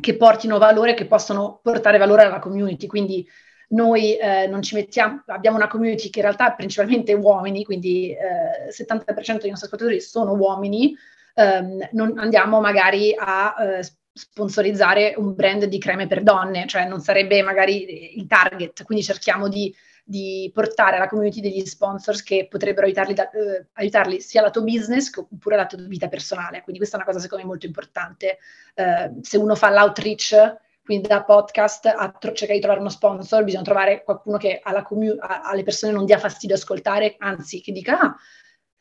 [0.00, 2.86] che portino valore, che possono portare valore alla community.
[2.86, 3.26] Quindi
[3.68, 8.10] noi eh, non ci mettiamo, abbiamo una community che in realtà è principalmente uomini, quindi
[8.10, 10.94] eh, 70% dei nostri ascoltatori sono uomini,
[11.34, 17.00] ehm, non andiamo magari a eh, sponsorizzare un brand di creme per donne, cioè non
[17.00, 19.74] sarebbe magari il target, quindi cerchiamo di,
[20.04, 25.10] di portare alla community degli sponsors che potrebbero aiutarli, da, eh, aiutarli sia lato business
[25.16, 28.38] oppure lato vita personale, quindi questa è una cosa secondo me molto importante.
[28.74, 33.44] Eh, se uno fa l'outreach, quindi da podcast a tro- cercare di trovare uno sponsor,
[33.44, 38.00] bisogna trovare qualcuno che commu- a- alle persone non dia fastidio ascoltare, anzi che dica
[38.00, 38.16] ah,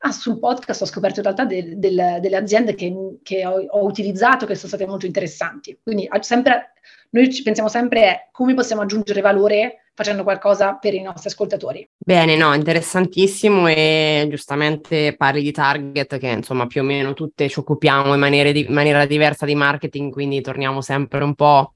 [0.04, 3.86] Ah, sul podcast ho scoperto in realtà de- de- delle aziende che, che ho, ho,
[3.86, 5.78] utilizzato che sono state molto interessanti.
[5.82, 6.74] Quindi sempre,
[7.12, 11.88] noi ci pensiamo sempre a come possiamo aggiungere valore facendo qualcosa per i nostri ascoltatori.
[11.98, 17.60] Bene, no, interessantissimo e giustamente parli di target che insomma più o meno tutte ci
[17.60, 21.74] occupiamo in di- maniera diversa di marketing, quindi torniamo sempre un po'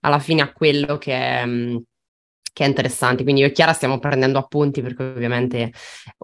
[0.00, 1.44] alla fine a quello che è
[2.58, 3.22] che è interessante.
[3.22, 5.72] Quindi io e Chiara stiamo prendendo appunti perché ovviamente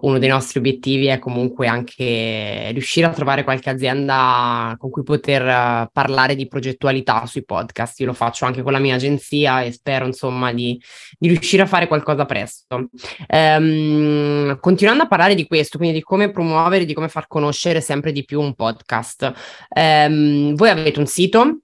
[0.01, 5.43] uno dei nostri obiettivi è comunque anche riuscire a trovare qualche azienda con cui poter
[5.43, 8.01] uh, parlare di progettualità sui podcast.
[8.01, 10.77] Io lo faccio anche con la mia agenzia e spero insomma di,
[11.17, 12.89] di riuscire a fare qualcosa presto.
[13.29, 18.11] Um, continuando a parlare di questo, quindi di come promuovere, di come far conoscere sempre
[18.11, 19.31] di più un podcast.
[19.69, 21.59] Um, voi avete un sito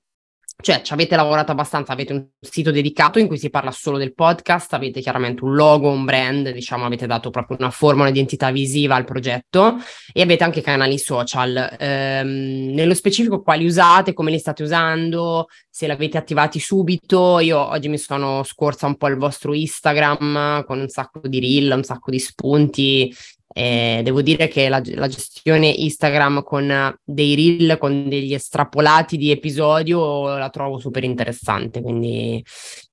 [0.61, 4.13] cioè, ci avete lavorato abbastanza, avete un sito dedicato in cui si parla solo del
[4.13, 8.95] podcast, avete chiaramente un logo, un brand, diciamo, avete dato proprio una forma, un'identità visiva
[8.95, 9.77] al progetto
[10.13, 11.75] e avete anche canali social.
[11.77, 17.39] Ehm, nello specifico quali usate, come li state usando, se l'avete attivati subito.
[17.39, 21.71] Io oggi mi sono scorsa un po' il vostro Instagram con un sacco di reel,
[21.75, 23.13] un sacco di spunti
[23.53, 29.31] eh, devo dire che la, la, gestione Instagram con dei reel, con degli estrapolati di
[29.31, 31.81] episodio, la trovo super interessante.
[31.81, 32.43] Quindi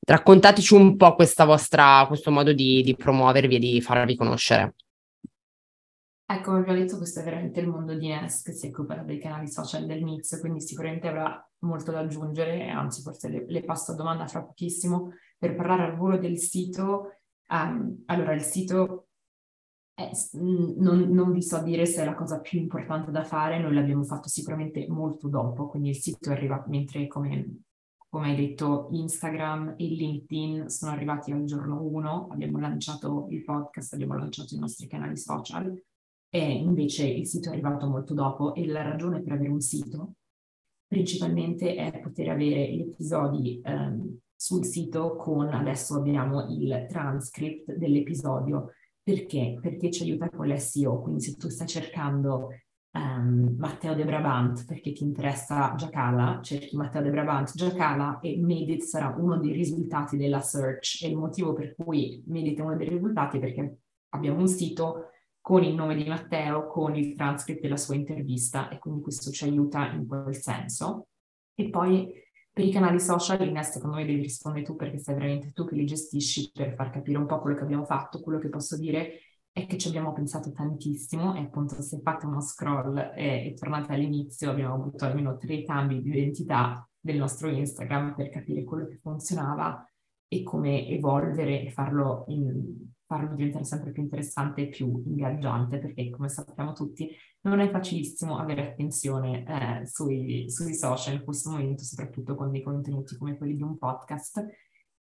[0.07, 4.75] raccontateci un po' vostra, questo modo di, di promuovervi e di farvi conoscere.
[6.31, 9.19] Ecco, come abbiamo detto, questo è veramente il mondo di Nes che si occupa dei
[9.19, 13.93] canali social del Mix, quindi sicuramente avrà molto da aggiungere, anzi forse le, le passo
[13.93, 17.21] a domanda fra pochissimo per parlare al volo del sito.
[17.49, 19.08] Um, allora, il sito
[19.99, 23.75] eh, non, non, vi so dire se è la cosa più importante da fare, noi
[23.75, 27.63] l'abbiamo fatto sicuramente molto dopo, quindi il sito è mentre, come,
[28.09, 33.95] come hai detto, Instagram e LinkedIn sono arrivati al giorno 1, abbiamo lanciato il podcast,
[33.95, 35.83] abbiamo lanciato i nostri canali social
[36.31, 40.13] e invece il sito è arrivato molto dopo e la ragione per avere un sito
[40.87, 48.73] principalmente è poter avere gli episodi ehm, sul sito con adesso abbiamo il transcript dell'episodio
[49.09, 49.59] perché?
[49.59, 52.49] Perché ci aiuta con l'SEO, quindi se tu stai cercando
[52.93, 58.83] um, Matteo De Brabant perché ti interessa Giacala, cerchi Matteo De Brabant Giacala e Medit
[58.83, 62.87] sarà uno dei risultati della search e il motivo per cui Medit è uno dei
[62.87, 63.79] risultati è perché
[64.11, 68.79] abbiamo un sito con il nome di Matteo, con il transcript della sua intervista e
[68.79, 71.07] quindi questo ci aiuta in quel senso.
[71.55, 72.13] E poi
[72.59, 75.77] per i canali social, Ines, secondo me devi rispondere tu perché sei veramente tu che
[75.77, 78.21] li gestisci per far capire un po' quello che abbiamo fatto.
[78.21, 79.21] Quello che posso dire
[79.53, 83.93] è che ci abbiamo pensato tantissimo e appunto se fate uno scroll e, e tornate
[83.93, 88.99] all'inizio abbiamo avuto almeno tre cambi di identità del nostro Instagram per capire quello che
[89.01, 89.89] funzionava
[90.27, 96.11] e come evolvere e farlo in, farlo diventare sempre più interessante e più ingaggiante, perché
[96.11, 97.09] come sappiamo tutti
[97.43, 102.63] non è facilissimo avere attenzione eh, sui, sui, social in questo momento, soprattutto con dei
[102.63, 104.45] contenuti come quelli di un podcast,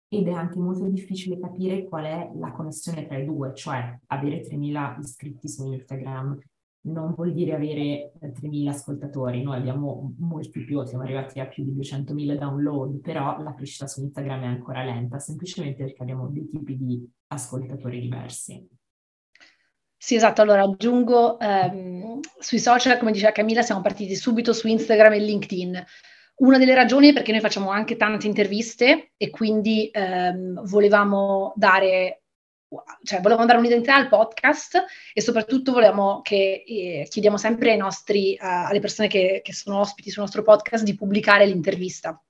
[0.08, 4.42] ed è anche molto difficile capire qual è la connessione tra i due, cioè avere
[4.42, 6.38] 3.000 iscritti su Instagram
[6.86, 11.72] non vuol dire avere 3.000 ascoltatori, noi abbiamo molti più, siamo arrivati a più di
[11.72, 16.78] 200.000 download, però la crescita su Instagram è ancora lenta, semplicemente perché abbiamo dei tipi
[16.78, 18.68] di ascoltatori diversi.
[20.06, 20.44] Sì, esatto.
[20.44, 25.84] Allora aggiungo ehm, sui social, come diceva Camilla, siamo partiti subito su Instagram e LinkedIn.
[26.36, 32.22] Una delle ragioni è perché noi facciamo anche tante interviste e quindi ehm, volevamo dare
[33.02, 38.46] cioè volevamo dare un'identità al podcast e soprattutto volevamo che eh, chiediamo sempre nostri, uh,
[38.46, 42.22] alle persone che, che sono ospiti sul nostro podcast di pubblicare l'intervista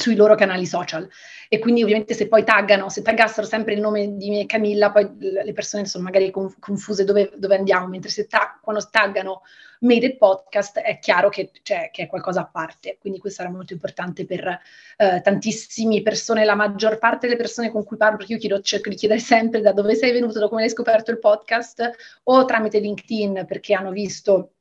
[0.00, 1.08] sui loro canali social.
[1.48, 5.08] E quindi ovviamente se poi taggano, se taggassero sempre il nome di me Camilla, poi
[5.18, 9.42] le persone sono magari confuse dove, dove andiamo, mentre se ta- quando taggano
[9.80, 12.98] Made it Podcast è chiaro che, cioè, che, è qualcosa a parte.
[13.00, 14.60] Quindi questo era molto importante per
[14.96, 18.88] eh, tantissime persone, la maggior parte delle persone con cui parlo, perché io chiedo, cerco
[18.90, 21.90] di chiedere sempre da dove sei venuto, da come hai scoperto il podcast,
[22.24, 24.52] o tramite LinkedIn perché hanno visto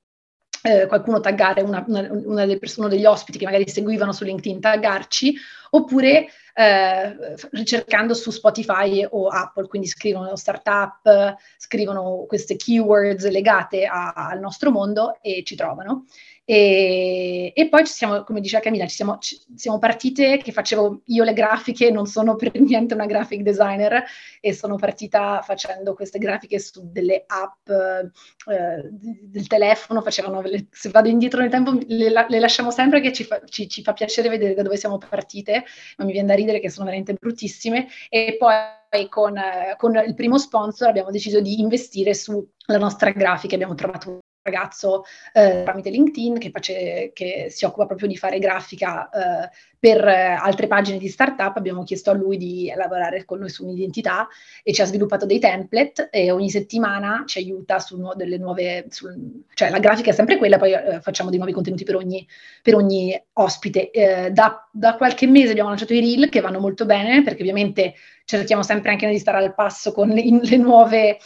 [0.64, 4.24] eh, qualcuno taggare una, una, una delle persone, uno degli ospiti che magari seguivano su
[4.24, 5.36] LinkedIn, taggarci,
[5.72, 7.16] oppure eh,
[7.51, 14.72] ricercando su Spotify o Apple, quindi scrivono startup, scrivono queste keywords legate a, al nostro
[14.72, 16.05] mondo e ci trovano.
[16.52, 21.04] E, e, poi ci siamo, come diceva Camilla, ci siamo, ci siamo, partite che facevo
[21.06, 24.04] io le grafiche, non sono per niente una graphic designer
[24.41, 30.41] e sono partita facendo queste grafiche su delle app eh, del telefono, facevano,
[30.72, 33.93] se vado indietro nel tempo le, le lasciamo sempre che ci fa, ci, ci fa,
[33.93, 35.66] piacere vedere da dove siamo partite,
[35.97, 37.89] ma mi viene da ridere che sono veramente bruttissime.
[38.10, 39.39] E poi con,
[39.78, 45.62] con il primo sponsor abbiamo deciso di investire sulla nostra grafica, abbiamo trovato ragazzo eh,
[45.64, 50.68] tramite LinkedIn che, face, che, si occupa proprio di fare grafica eh, per eh, altre
[50.68, 51.56] pagine di startup.
[51.56, 54.28] Abbiamo chiesto a lui di lavorare con noi su un'identità
[54.64, 58.86] e ci ha sviluppato dei template e ogni settimana ci aiuta su nu- delle nuove,
[58.89, 59.08] su,
[59.54, 62.28] cioè la grafica è sempre quella, poi eh, facciamo dei nuovi contenuti per ogni,
[62.62, 63.91] per ogni ospite.
[63.91, 67.93] Eh, da, da qualche mese abbiamo lanciato i reel che vanno molto bene perché ovviamente
[68.26, 71.18] cerchiamo sempre anche di stare al passo con le, le nuove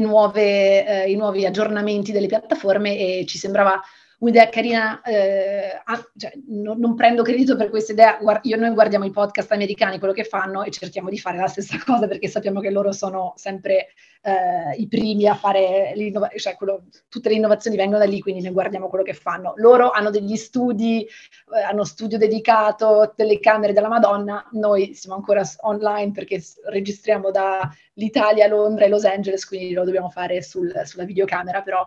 [0.00, 3.80] nuove, eh, i nuovi aggiornamenti delle piattaforme e ci sembrava
[4.22, 8.70] un'idea carina, eh, ah, cioè, non, non, prendo credito per questa idea, Guard- io, noi
[8.70, 12.28] guardiamo i podcast americani, quello che fanno e cerchiamo di fare la stessa cosa perché
[12.28, 13.88] sappiamo che loro sono sempre
[14.22, 15.92] eh, i primi a fare
[16.36, 19.54] cioè quello, tutte le innovazioni vengono da lì, quindi noi guardiamo quello che fanno.
[19.56, 26.12] Loro hanno degli studi, eh, hanno studio dedicato, telecamere della Madonna, noi siamo ancora online
[26.12, 31.84] perché registriamo dall'Italia, Londra e Los Angeles, quindi lo dobbiamo fare sul, sulla videocamera, però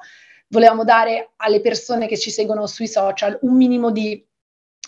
[0.48, 4.24] volevamo dare alle persone che ci seguono sui social un minimo di,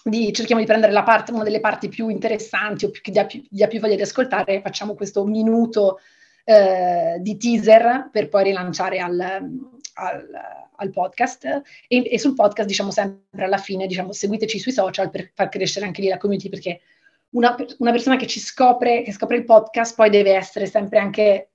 [0.03, 3.41] di cerchiamo di prendere parte, una delle parti più interessanti o più, che dia più,
[3.41, 5.99] più voglia di ascoltare, facciamo questo minuto
[6.43, 10.29] eh, di teaser per poi rilanciare al, al,
[10.75, 11.45] al podcast.
[11.87, 15.85] E, e, sul podcast diciamo sempre alla fine diciamo seguiteci sui social per far crescere
[15.85, 16.79] anche lì la community perché
[17.31, 21.49] una, una persona che ci scopre, che scopre il podcast poi deve essere sempre anche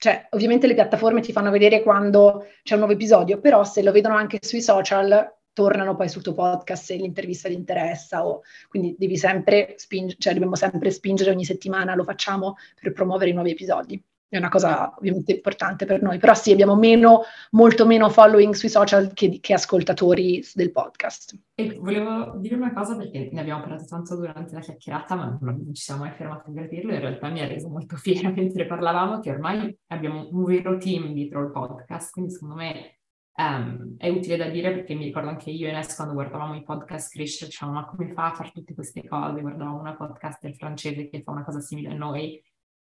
[0.00, 3.92] cioè, ovviamente le piattaforme ti fanno vedere quando c'è un nuovo episodio, però se lo
[3.92, 8.96] vedono anche sui social, tornano poi sul tuo podcast se l'intervista ti interessa, o, quindi
[8.98, 13.50] devi sempre spingere, cioè dobbiamo sempre spingere ogni settimana, lo facciamo per promuovere i nuovi
[13.50, 18.54] episodi è una cosa ovviamente importante per noi, però sì, abbiamo meno, molto meno following
[18.54, 21.36] sui social che, che, ascoltatori del podcast.
[21.54, 25.74] E volevo dire una cosa perché ne abbiamo parlato tanto durante la chiacchierata, ma non
[25.74, 29.18] ci siamo mai fermati per dirlo, in realtà mi ha reso molto fiera mentre parlavamo
[29.18, 32.98] che ormai abbiamo un vero team dietro il podcast, quindi secondo me
[33.34, 36.62] um, è utile da dire perché mi ricordo anche io e Nes quando guardavamo i
[36.62, 39.40] podcast crescere, diciamo ma come fa a fare tutte queste cose?
[39.40, 42.40] Guardavamo una podcaster francese che fa una cosa simile a noi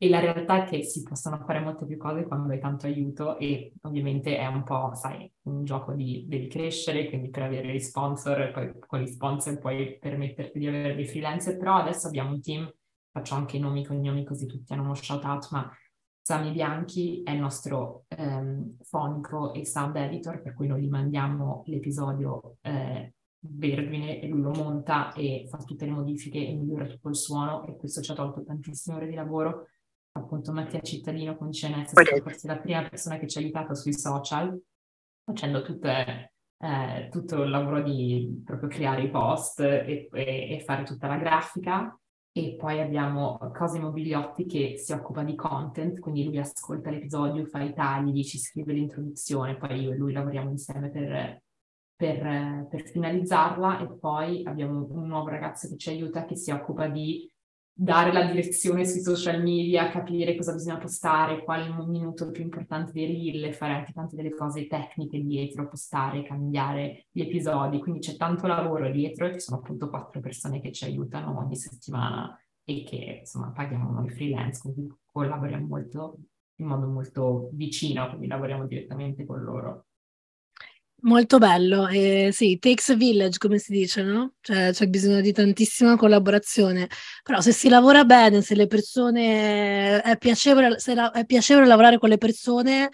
[0.02, 3.38] e la realtà è che si possono fare molte più cose quando hai tanto aiuto
[3.38, 7.78] e ovviamente è un po', sai, un gioco di devi crescere, quindi per avere gli
[7.78, 12.32] sponsor e poi con gli sponsor puoi permetterti di avere dei freelancer, però adesso abbiamo
[12.32, 12.68] un team,
[13.12, 15.70] faccio anche i nomi con cognomi così tutti hanno uno shout out, ma
[16.20, 21.62] Sami Bianchi è il nostro ehm, fonico e sound editor, per cui noi gli mandiamo
[21.66, 27.08] l'episodio eh, vergine e lui lo monta e fa tutte le modifiche e migliora tutto
[27.08, 29.68] il suono e questo ci ha tolto tantissime ore di lavoro
[30.12, 33.74] appunto Mattia Cittadino con CNS, è stata forse la prima persona che ci ha aiutato
[33.74, 34.60] sui social,
[35.24, 40.84] facendo tutte, eh, tutto il lavoro di proprio creare i post e, e, e, fare
[40.84, 41.96] tutta la grafica.
[42.34, 47.60] E poi abbiamo Cosimo Bigliotti che si occupa di content, quindi lui ascolta l'episodio, fa
[47.60, 51.42] i tagli, ci scrive l'introduzione, poi io e lui lavoriamo insieme per,
[51.94, 56.88] per, per finalizzarla e poi abbiamo un nuovo ragazzo che ci aiuta che si occupa
[56.88, 57.30] di
[57.82, 62.44] dare la direzione sui social media, capire cosa bisogna postare, qual è il minuto più
[62.44, 67.98] importante dei reel, fare anche tante delle cose tecniche dietro, postare, cambiare gli episodi, quindi
[67.98, 72.38] c'è tanto lavoro dietro e ci sono appunto quattro persone che ci aiutano ogni settimana
[72.62, 76.18] e che insomma paghiamo noi freelance, quindi collaboriamo molto
[76.56, 79.86] in modo molto vicino, quindi lavoriamo direttamente con loro.
[81.04, 84.34] Molto bello, eh, sì, takes a village come si dice, no?
[84.40, 86.88] Cioè c'è bisogno di tantissima collaborazione,
[87.24, 92.08] però se si lavora bene, se le persone, è piacevole, la, è piacevole lavorare con
[92.08, 92.88] le persone,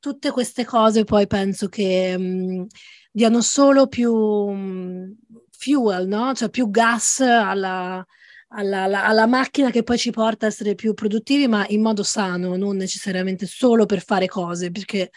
[0.00, 2.66] tutte queste cose poi penso che mh,
[3.12, 5.16] diano solo più mh,
[5.50, 6.32] fuel, no?
[6.34, 8.04] Cioè più gas alla,
[8.48, 12.02] alla, alla, alla, macchina che poi ci porta a essere più produttivi, ma in modo
[12.02, 15.10] sano, non necessariamente solo per fare cose, perché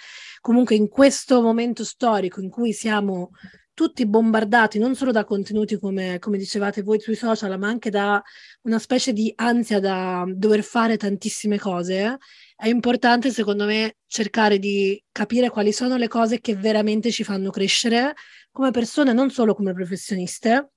[0.45, 3.31] comunque in questo momento storico in cui siamo
[3.73, 8.21] tutti bombardati non solo da contenuti come, come dicevate voi sui social, ma anche da
[8.61, 12.19] una specie di ansia da dover fare tantissime cose,
[12.55, 17.49] è importante secondo me cercare di capire quali sono le cose che veramente ci fanno
[17.49, 18.13] crescere
[18.51, 20.73] come persone, non solo come professioniste,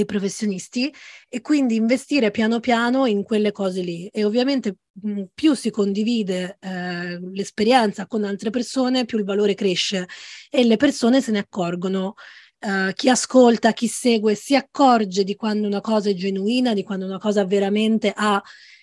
[0.00, 0.92] i professionisti
[1.28, 6.58] e quindi investire piano piano in quelle cose lì e ovviamente mh, più si condivide
[6.60, 10.06] eh, l'esperienza con altre persone più il valore cresce
[10.50, 12.14] e le persone se ne accorgono
[12.60, 17.06] uh, chi ascolta, chi segue si accorge di quando una cosa è genuina, di quando
[17.06, 18.42] una cosa veramente ha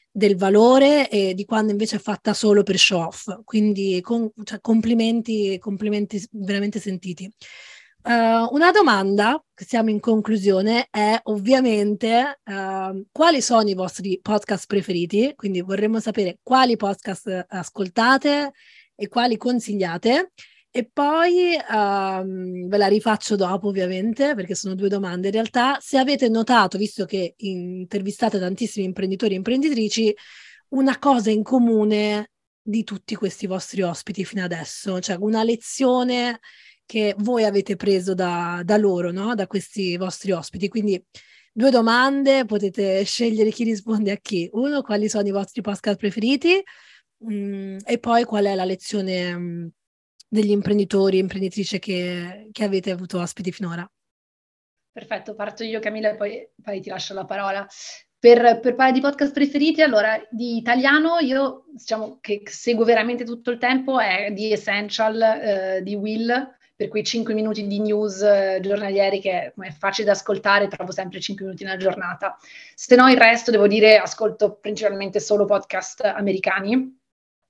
[0.09, 3.41] del valore e di quando invece è fatta solo per show off.
[3.43, 7.30] Quindi con, cioè, complimenti, complimenti veramente sentiti.
[8.08, 14.68] Uh, una domanda, che siamo in conclusione, è ovviamente uh, quali sono i vostri podcast
[14.68, 15.34] preferiti?
[15.36, 18.51] Quindi vorremmo sapere quali podcast ascoltate
[18.93, 20.34] e quali consigliate.
[20.70, 25.30] E poi um, ve la rifaccio dopo, ovviamente, perché sono due domande.
[25.30, 30.16] In realtà, se avete notato, visto che intervistate tantissimi imprenditori e imprenditrici,
[30.70, 32.30] una cosa in comune
[32.62, 36.39] di tutti questi vostri ospiti fino adesso, cioè una lezione
[36.86, 39.36] che voi avete preso da, da loro, no?
[39.36, 40.68] da questi vostri ospiti.
[40.68, 41.04] Quindi
[41.52, 44.50] due domande, potete scegliere chi risponde a chi.
[44.54, 46.62] Uno, quali sono i vostri podcast preferiti
[47.32, 49.68] mm, e poi qual è la lezione mm,
[50.28, 53.90] degli imprenditori e imprenditrici che, che, avete avuto ospiti finora.
[54.92, 57.66] Perfetto, parto io Camilla e poi, poi ti lascio la parola.
[58.18, 63.52] Per, per, parlare di podcast preferiti, allora di italiano io diciamo che seguo veramente tutto
[63.52, 68.60] il tempo è The Essential eh, di Will, per quei 5 minuti di news eh,
[68.62, 72.38] giornalieri che è facile da ascoltare, trovo sempre 5 minuti nella giornata.
[72.74, 77.04] Se no il resto, devo dire, ascolto principalmente solo podcast americani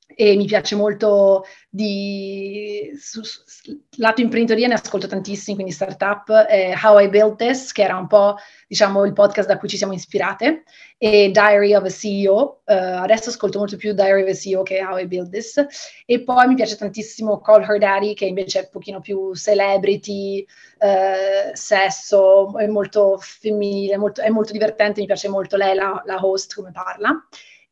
[0.08, 6.74] e mi piace molto di su, su, lato imprenditoria ne ascolto tantissimi quindi startup eh,
[6.82, 8.36] How I Built This che era un po'
[8.68, 10.64] diciamo il podcast da cui ci siamo ispirate
[10.98, 14.84] e Diary of a CEO uh, adesso ascolto molto più Diary of a CEO che
[14.84, 15.66] How I Built This.
[16.06, 20.46] E poi mi piace tantissimo Call Her Daddy che invece è un pochino più celebrity
[20.80, 26.26] uh, sesso è molto femminile molto, è molto divertente mi piace molto lei la, la
[26.26, 27.12] host come parla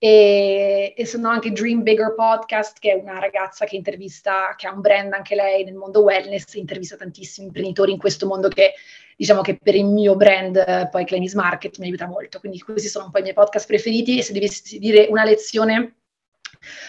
[0.06, 4.74] e, e, sono anche Dream Bigger Podcast, che è una ragazza che intervista, che ha
[4.74, 8.74] un brand anche lei nel mondo wellness, intervista tantissimi imprenditori in questo mondo che
[9.16, 12.39] diciamo che per il mio brand, poi Cleanis Market, mi aiuta molto.
[12.39, 15.95] Quindi questi sono un po' i miei podcast preferiti e se dovessi dire una lezione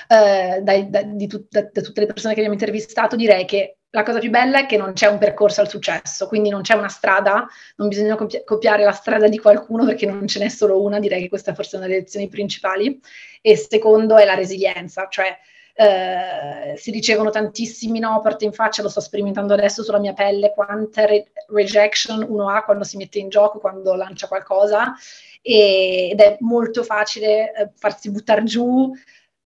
[0.08, 4.02] eh, dai, da, tu, da, da tutte le persone che abbiamo intervistato, direi che la
[4.02, 6.88] cosa più bella è che non c'è un percorso al successo, quindi non c'è una
[6.88, 10.98] strada, non bisogna copi- copiare la strada di qualcuno perché non ce n'è solo una,
[10.98, 13.00] direi che questa forse è una delle lezioni principali.
[13.40, 15.38] E secondo è la resilienza, cioè
[15.76, 20.52] eh, si ricevono tantissimi no, porte in faccia, lo sto sperimentando adesso sulla mia pelle,
[20.52, 24.92] quanta re- rejection uno ha quando si mette in gioco, quando lancia qualcosa,
[25.40, 28.92] e, ed è molto facile eh, farsi buttare giù,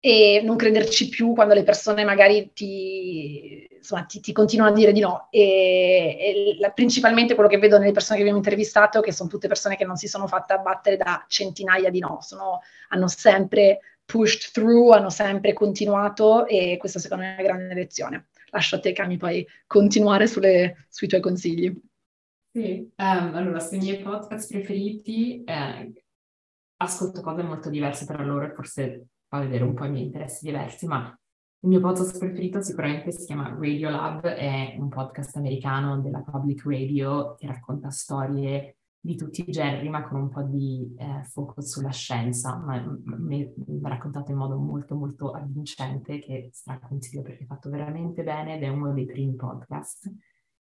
[0.01, 4.93] e non crederci più quando le persone magari ti, insomma, ti, ti continuano a dire
[4.93, 5.29] di no.
[5.31, 9.49] E, e la, principalmente quello che vedo nelle persone che abbiamo intervistato, che sono tutte
[9.49, 14.53] persone che non si sono fatte abbattere da centinaia di no, sono, hanno sempre pushed
[14.53, 18.29] through, hanno sempre continuato e questa secondo me è una grande lezione.
[18.51, 21.75] Lascio a te, Cami, poi continuare sulle, sui tuoi consigli.
[22.51, 25.93] Sì, um, allora, sui miei podcast preferiti eh,
[26.77, 30.47] ascolto cose molto diverse tra loro e forse fa vedere un po' i miei interessi
[30.47, 31.17] diversi, ma
[31.61, 36.65] il mio podcast preferito sicuramente si chiama Radio Lab, è un podcast americano della public
[36.65, 41.73] radio che racconta storie di tutti i generi, ma con un po' di eh, focus
[41.73, 43.53] sulla scienza, ma mi
[43.83, 48.69] raccontato in modo molto molto avvincente che straconsiglio perché è fatto veramente bene ed è
[48.69, 50.11] uno dei primi podcast.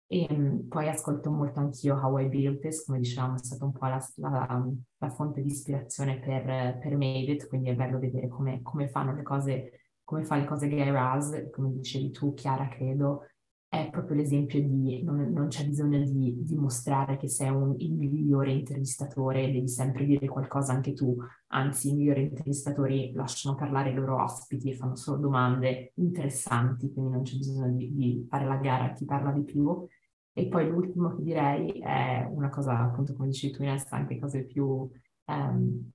[0.09, 3.73] E um, poi ascolto molto anch'io How I Built This, come dicevamo, è stata un
[3.73, 4.65] po' la, la,
[4.99, 9.15] la fonte di ispirazione per, per Made It, quindi è bello vedere come, come fanno
[9.15, 13.25] le cose, come fa le cose Guy Raz, come dicevi tu, Chiara, credo,
[13.69, 18.53] è proprio l'esempio di non, non c'è bisogno di dimostrare che sei un, il migliore
[18.53, 21.17] intervistatore, devi sempre dire qualcosa anche tu,
[21.49, 27.11] anzi i migliori intervistatori lasciano parlare i loro ospiti e fanno solo domande interessanti, quindi
[27.11, 29.87] non c'è bisogno di, di fare la gara a chi parla di più
[30.39, 34.45] e poi l'ultimo che direi è una cosa, appunto, come dici tu, Inés, anche cose
[34.45, 35.91] più, um,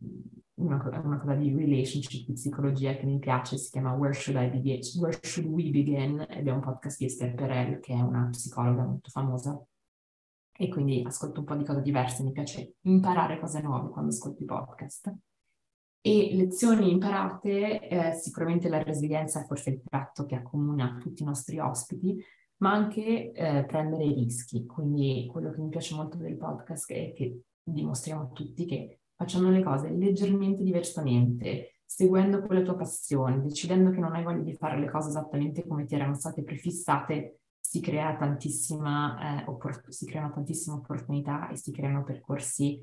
[0.56, 4.50] una, una, cosa di relationship, di psicologia che mi piace, si chiama Where Should I
[4.50, 4.80] Begin?
[5.00, 6.26] Where Should We Begin?
[6.28, 9.64] Ed è un podcast di Esther Perel, che è una psicologa molto famosa.
[10.52, 14.42] E quindi ascolto un po' di cose diverse, mi piace imparare cose nuove quando ascolto
[14.42, 15.14] i podcast.
[16.02, 21.26] E lezioni imparate, eh, sicuramente la resilienza è forse il tratto che accomuna tutti i
[21.28, 22.20] nostri ospiti,
[22.62, 24.66] ma anche eh, prendere rischi.
[24.66, 29.50] Quindi quello che mi piace molto del podcast è che dimostriamo a tutti che facciamo
[29.50, 34.80] le cose leggermente diversamente, seguendo quella tua passione, decidendo che non hai voglia di fare
[34.80, 40.34] le cose esattamente come ti erano state prefissate, si, crea tantissima, eh, oppor- si creano
[40.34, 42.80] tantissime opportunità e si creano percorsi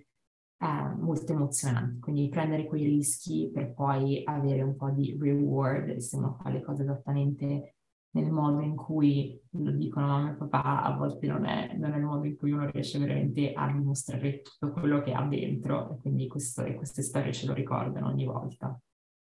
[0.60, 2.00] eh, molto emozionanti.
[2.00, 6.62] Quindi prendere quei rischi per poi avere un po' di reward se uno fa le
[6.62, 7.77] cose esattamente
[8.10, 11.96] nel modo in cui lo dicono mamma e papà, a volte non è, non è
[11.96, 16.00] il modo in cui uno riesce veramente a dimostrare tutto quello che ha dentro e
[16.00, 18.78] quindi questo, queste storie ce lo ricordano ogni volta.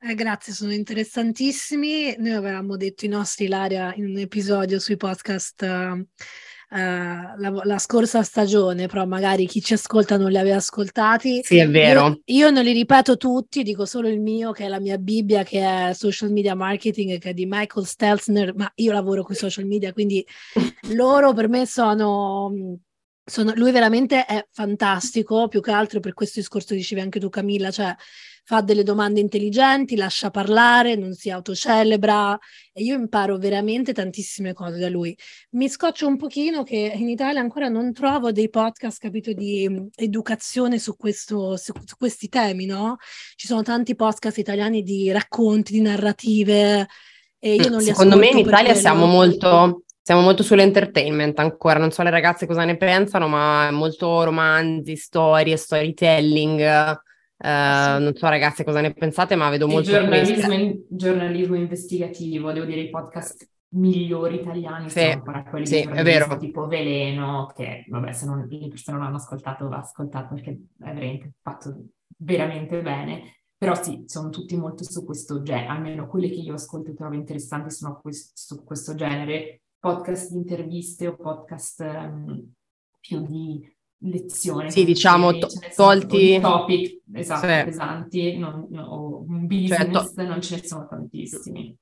[0.03, 2.17] Eh, grazie, sono interessantissimi.
[2.17, 6.07] Noi avevamo detto i nostri Ilaria in un episodio sui podcast uh,
[6.73, 11.41] la, la, scorsa stagione, però magari chi ci ascolta non li aveva ascoltati.
[11.43, 12.21] Sì, è vero.
[12.27, 15.43] Io, io, non li ripeto tutti, dico solo il mio, che è la mia Bibbia,
[15.43, 19.39] che è social media marketing, che è di Michael Stelzner, ma io lavoro con i
[19.39, 20.25] social media, quindi
[20.95, 22.79] loro per me sono...
[23.23, 27.71] Sono, lui veramente è fantastico, più che altro per questo discorso dicevi anche tu Camilla,
[27.71, 27.95] cioè
[28.51, 32.37] fa delle domande intelligenti, lascia parlare, non si autocelebra
[32.73, 35.17] e io imparo veramente tantissime cose da lui.
[35.51, 39.87] Mi scoccio un pochino che in Italia ancora non trovo dei podcast, capito, di mm,
[39.95, 42.97] educazione su, questo, su, su questi temi, no?
[43.37, 46.89] Ci sono tanti podcast italiani di racconti, di narrative
[47.39, 51.93] e io non li Secondo me in Italia siamo molto siamo molto sull'entertainment ancora, non
[51.93, 56.99] so le ragazze cosa ne pensano, ma molto romanzi, storie, storytelling,
[57.43, 62.67] Uh, non so ragazzi cosa ne pensate, ma vedo molto giornalismo, in, giornalismo investigativo, devo
[62.67, 66.37] dire i podcast migliori italiani sì, sono ancora quelli sì, è vero.
[66.37, 70.57] tipo Veleno, che vabbè se non, le persone non l'hanno ascoltato va ascoltato perché è
[70.77, 71.85] veramente fatto
[72.19, 76.91] veramente bene, però sì, sono tutti molto su questo genere, almeno quelli che io ascolto
[76.91, 82.53] e trovo interessanti sono quest- su questo genere, podcast di interviste o podcast um,
[83.01, 83.67] più di
[84.01, 84.71] lezione.
[84.71, 86.39] Sì, diciamo, to- tolti...
[86.41, 87.65] Topic, esatto, sì.
[87.65, 91.77] pesanti, non, no, un business, cioè, to- non ce ne sono tantissimi.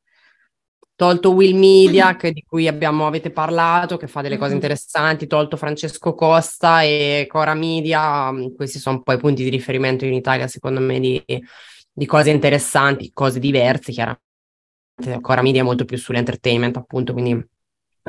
[0.95, 5.57] Tolto Will Media, che, di cui abbiamo, avete parlato, che fa delle cose interessanti, tolto
[5.57, 10.81] Francesco Costa e Cora Media, mm, questi sono poi punti di riferimento in Italia, secondo
[10.81, 11.23] me, di,
[11.93, 14.25] di cose interessanti, cose diverse, chiaramente.
[15.21, 17.47] Cora Media è molto più sull'entertainment, appunto, quindi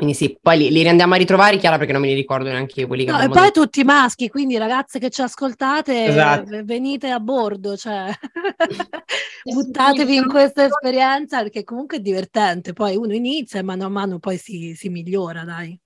[0.00, 2.80] quindi sì, poi li, li riandiamo a ritrovare, Chiara, perché non me li ricordo neanche
[2.80, 3.60] io quelli che no, E poi detto.
[3.60, 6.64] tutti maschi, quindi ragazze che ci ascoltate, esatto.
[6.64, 8.10] venite a bordo, cioè
[9.44, 12.72] buttatevi in questa esperienza perché comunque è divertente.
[12.72, 15.78] Poi uno inizia e mano a mano poi si, si migliora, dai.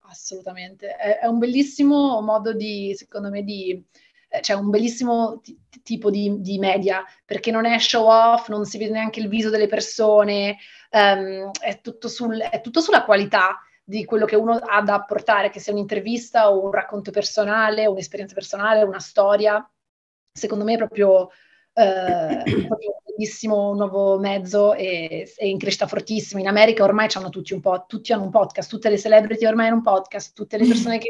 [0.00, 3.82] Assolutamente, è, è, un bellissimo modo di, secondo me, di
[4.36, 8.64] eh, cioè un bellissimo t- tipo di, di, media, perché non è show off, non
[8.64, 10.56] si vede neanche il viso delle persone,
[10.90, 15.50] um, è, tutto sul, è tutto sulla qualità di quello che uno ha da portare,
[15.50, 19.64] che sia un'intervista o un racconto personale, un'esperienza personale, una storia.
[20.32, 21.28] Secondo me è proprio,
[21.72, 26.40] eh, proprio un bellissimo nuovo mezzo e è in crescita fortissima.
[26.40, 29.66] In America ormai hanno tutti un po', tutti hanno un podcast, tutte le celebrity ormai
[29.68, 31.08] hanno un podcast, tutte le persone che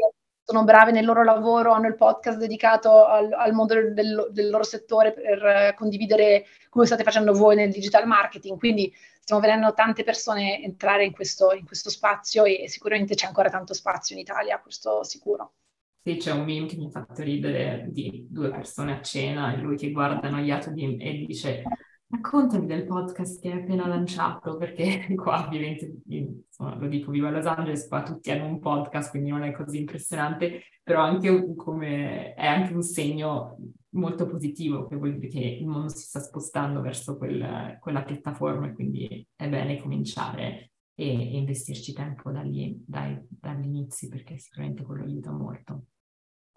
[0.49, 4.63] sono brave nel loro lavoro, hanno il podcast dedicato al, al mondo del, del, loro
[4.63, 8.57] settore per condividere come state facendo voi nel digital marketing.
[8.57, 13.49] Quindi stiamo vedendo tante persone entrare in questo, in questo spazio e sicuramente c'è ancora
[13.49, 15.55] tanto spazio in Italia, questo sicuro.
[16.01, 19.57] Sì, c'è un meme che mi ha fatto ridere di due persone a cena e
[19.57, 21.63] lui che guarda annoiato di, e dice
[22.09, 27.31] Raccontami del podcast che hai appena lanciato, perché qua ovviamente, insomma, lo dico, vivo a
[27.31, 32.33] Los Angeles, qua tutti hanno un podcast, quindi non è così impressionante, però anche come,
[32.33, 33.57] è anche un segno
[33.89, 38.67] molto positivo, che vuol dire che il mondo si sta spostando verso quel, quella piattaforma
[38.67, 44.83] e quindi è bene cominciare e, e investirci tempo dagli, dai, dagli inizi, perché sicuramente
[44.83, 45.83] quello aiuta molto.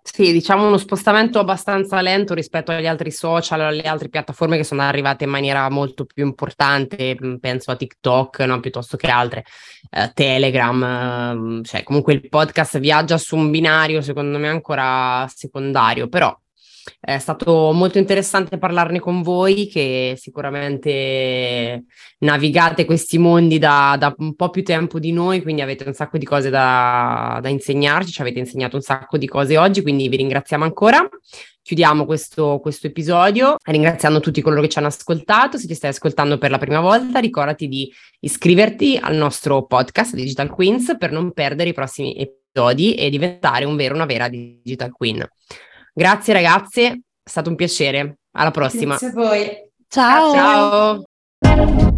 [0.03, 4.80] Sì, diciamo uno spostamento abbastanza lento rispetto agli altri social, alle altre piattaforme che sono
[4.80, 8.61] arrivate in maniera molto più importante, mm, penso a TikTok, no?
[8.61, 9.44] piuttosto che altre,
[9.90, 16.09] eh, Telegram, eh, cioè comunque il podcast viaggia su un binario secondo me ancora secondario,
[16.09, 16.36] però
[16.99, 21.85] è stato molto interessante parlarne con voi che sicuramente
[22.18, 26.18] navigate questi mondi da, da, un po' più tempo di noi, quindi avete un sacco
[26.18, 30.16] di cose da, da insegnarci, ci avete insegnato un sacco di cose oggi, quindi vi
[30.16, 31.07] ringraziamo ancora.
[31.62, 35.59] Chiudiamo questo, questo episodio ringraziando tutti coloro che ci hanno ascoltato.
[35.59, 40.49] Se ti stai ascoltando per la prima volta, ricordati di iscriverti al nostro podcast Digital
[40.49, 45.24] Queens per non perdere i prossimi episodi e diventare un vero, una vera Digital Queen.
[45.93, 48.16] Grazie ragazzi, è stato un piacere.
[48.32, 48.97] Alla prossima.
[48.97, 49.70] Grazie a voi.
[49.88, 51.05] Ciao.
[51.43, 51.89] Ciao.